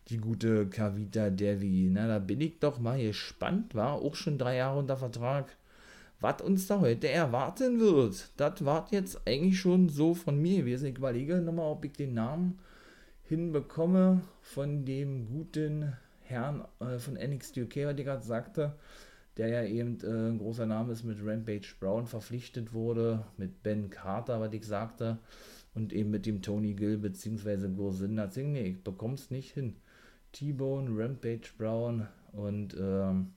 [0.09, 1.89] Die gute Kavita Devi.
[1.91, 5.57] Na, da bin ich doch mal gespannt, war auch schon drei Jahre unter Vertrag.
[6.21, 10.87] Was uns da heute erwarten wird, das war jetzt eigentlich schon so von mir gewesen.
[10.87, 12.59] Ich überlege nochmal, ob ich den Namen
[13.25, 18.75] hinbekomme von dem guten Herrn äh, von NXT UK, was ich gerade sagte,
[19.37, 23.91] der ja eben äh, ein großer Name ist, mit Rampage Brown verpflichtet wurde, mit Ben
[23.91, 25.18] Carter, was ich sagte
[25.74, 27.68] und eben mit dem Tony Gill bzw.
[27.68, 28.53] Gursinda Singh.
[28.53, 29.76] Nee, ich bekomm's nicht hin.
[30.33, 33.33] T-Bone, Rampage Brown und ähm,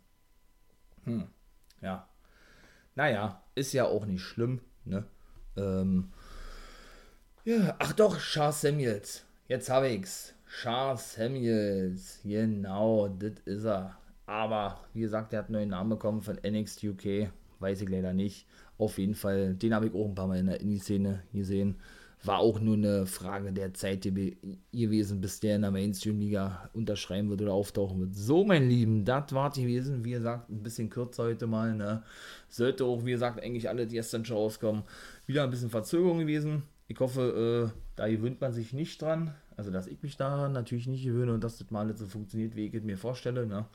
[1.04, 1.28] hm,
[1.82, 2.08] ja.
[2.96, 5.06] Naja, ist ja auch nicht schlimm, ne?
[5.58, 6.12] Ähm,
[7.44, 9.26] ja, ach doch, Charles Samuels.
[9.48, 10.34] Jetzt habe ich's.
[10.62, 12.20] Charles Samuels.
[12.24, 13.98] Genau, das ist er.
[14.26, 17.30] Aber, wie gesagt, er hat einen neuen Namen bekommen von NXT UK.
[17.60, 18.48] Weiß ich leider nicht.
[18.78, 21.78] Auf jeden Fall, den habe ich auch ein paar Mal in der Indie-Szene gesehen
[22.26, 27.42] war auch nur eine Frage der Zeit gewesen, bis der in der Mainstream-Liga unterschreiben wird
[27.42, 28.16] oder auftauchen wird.
[28.16, 30.04] So, mein Lieben, das war gewesen.
[30.04, 31.76] Wie gesagt, ein bisschen kürzer heute mal.
[31.76, 32.04] Ne?
[32.50, 34.84] Sollte auch, wie gesagt, eigentlich alle die ersten schon rauskommen.
[35.26, 36.64] Wieder ein bisschen Verzögerung gewesen.
[36.88, 39.34] Ich hoffe, äh, da gewöhnt man sich nicht dran.
[39.58, 42.68] Also, dass ich mich daran natürlich nicht gewöhne und dass das mal so funktioniert, wie
[42.68, 43.46] ich es mir vorstelle.
[43.46, 43.66] Ne?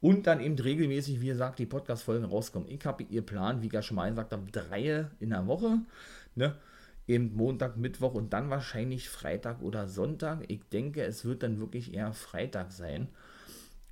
[0.00, 2.68] Und dann eben regelmäßig, wie gesagt, die Podcast-Folgen rauskommen.
[2.70, 5.80] Ich habe ihr Plan, wie mal gesagt habe, drei in der Woche.
[6.34, 6.56] Ne?
[7.10, 10.44] eben Montag, Mittwoch und dann wahrscheinlich Freitag oder Sonntag.
[10.48, 13.08] Ich denke, es wird dann wirklich eher Freitag sein.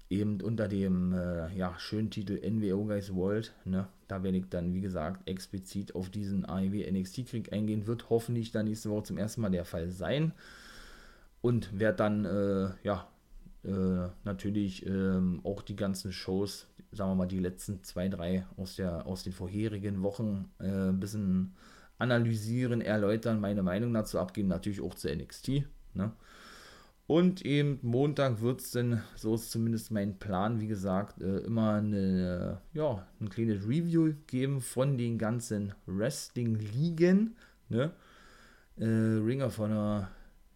[0.09, 3.53] Eben unter dem äh, ja, schönen Titel NWO Guys World.
[3.65, 3.89] Ne?
[4.07, 7.87] Da werde ich dann, wie gesagt, explizit auf diesen AEW NXT-Krieg eingehen.
[7.87, 10.33] Wird hoffentlich dann nächste Woche zum ersten Mal der Fall sein.
[11.43, 13.09] Und werde dann, äh, ja,
[13.65, 18.77] äh, natürlich ähm, auch die ganzen Shows, sagen wir mal, die letzten zwei, drei aus,
[18.77, 21.55] der, aus den vorherigen Wochen äh, ein bisschen
[21.99, 25.65] analysieren, erläutern, meine Meinung dazu abgeben, natürlich auch zu NXT.
[25.95, 26.13] Ne?
[27.09, 31.75] Und eben Montag wird es dann, so ist zumindest mein Plan, wie gesagt, äh, immer
[31.75, 37.35] eine, ja, ein kleines Review geben von den ganzen Wrestling-Ligen.
[37.71, 37.93] Ne?
[38.77, 40.11] Äh, Ringer von der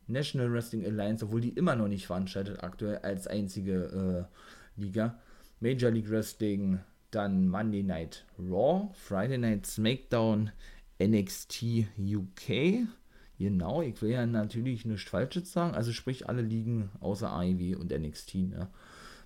[0.07, 4.29] National Wrestling Alliance, obwohl die immer noch nicht veranstaltet, aktuell als einzige
[4.77, 5.19] äh, Liga.
[5.61, 6.81] Major League Wrestling,
[7.11, 10.51] dann Monday Night Raw, Friday Night SmackDown,
[11.01, 12.87] NXT UK,
[13.43, 15.75] Genau, ich will ja natürlich nichts Falsches sagen.
[15.75, 18.35] Also sprich alle Ligen außer AEW und NXT.
[18.35, 18.69] Ne?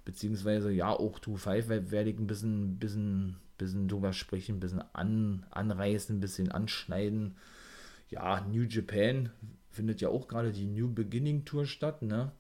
[0.07, 5.45] Beziehungsweise ja, auch 2-5 werde ich ein bisschen, bisschen, bisschen drüber sprechen, ein bisschen an,
[5.51, 7.37] anreißen, ein bisschen anschneiden.
[8.09, 9.29] Ja, New Japan
[9.77, 12.03] findet ja auch gerade die New Beginning Tour statt.
[12.03, 12.33] Ne?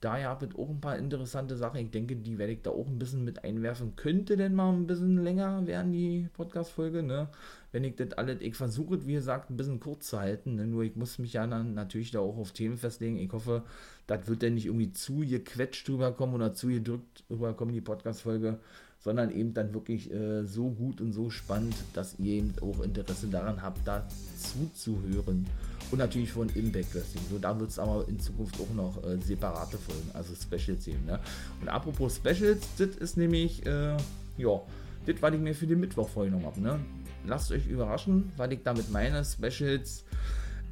[0.00, 1.78] Daher habe ich auch ein paar interessante Sachen.
[1.78, 3.96] Ich denke, die werde ich da auch ein bisschen mit einwerfen.
[3.96, 7.28] Könnte denn mal ein bisschen länger werden, die Podcast-Folge, ne?
[7.70, 10.66] Wenn ich das alles, ich versuche, wie gesagt, ein bisschen kurz zu halten, ne?
[10.66, 13.18] Nur ich muss mich ja dann natürlich da auch auf Themen festlegen.
[13.18, 13.62] Ich hoffe,
[14.06, 18.58] das wird dann nicht irgendwie zu gequetscht rüberkommen oder zu gedrückt rüberkommen, die Podcast-Folge,
[19.00, 23.26] sondern eben dann wirklich äh, so gut und so spannend, dass ihr eben auch Interesse
[23.26, 24.08] daran habt, da
[24.38, 25.46] zuzuhören
[25.90, 27.22] und natürlich von Impact Wrestling.
[27.30, 31.04] So, da wird es aber in Zukunft auch noch äh, separate Folgen, also Specials geben.
[31.06, 31.18] Ne?
[31.60, 33.96] Und apropos Specials, das ist nämlich, äh,
[34.38, 34.60] ja,
[35.06, 36.60] das, was ich mir für den Mittwoch vorgenommen habe.
[36.60, 36.80] Ne?
[37.26, 40.04] Lasst euch überraschen, weil ich damit meine Specials,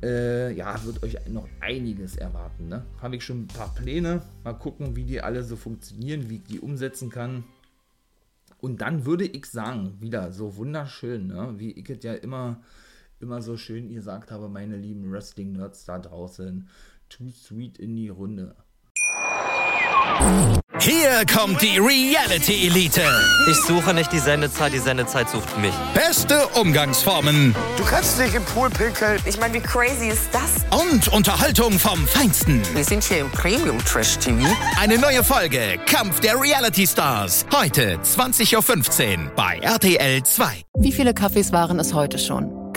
[0.02, 2.68] äh, ja, wird euch noch einiges erwarten.
[2.68, 2.84] Ne?
[3.02, 4.22] Habe ich schon ein paar Pläne.
[4.44, 7.44] Mal gucken, wie die alle so funktionieren, wie ich die umsetzen kann.
[8.60, 11.54] Und dann würde ich sagen, wieder so wunderschön, ne?
[11.58, 12.60] wie ich es ja immer
[13.20, 16.68] immer so schön gesagt habe, meine lieben Wrestling-Nerds da draußen.
[17.08, 18.54] Too sweet in die Runde.
[20.80, 23.02] Hier kommt die Reality Elite.
[23.50, 25.74] Ich suche nicht die Sendezeit, die Sendezeit sucht mich.
[25.94, 29.20] Beste Umgangsformen Du kannst dich im Pool pinkeln.
[29.26, 30.64] Ich meine, wie crazy ist das?
[30.80, 32.62] und Unterhaltung vom Feinsten.
[32.74, 34.46] Wir sind hier im Premium Trash TV.
[34.80, 37.44] Eine neue Folge Kampf der Reality Stars.
[37.54, 40.62] Heute 20.15 Uhr bei RTL 2.
[40.78, 42.57] Wie viele Kaffees waren es heute schon?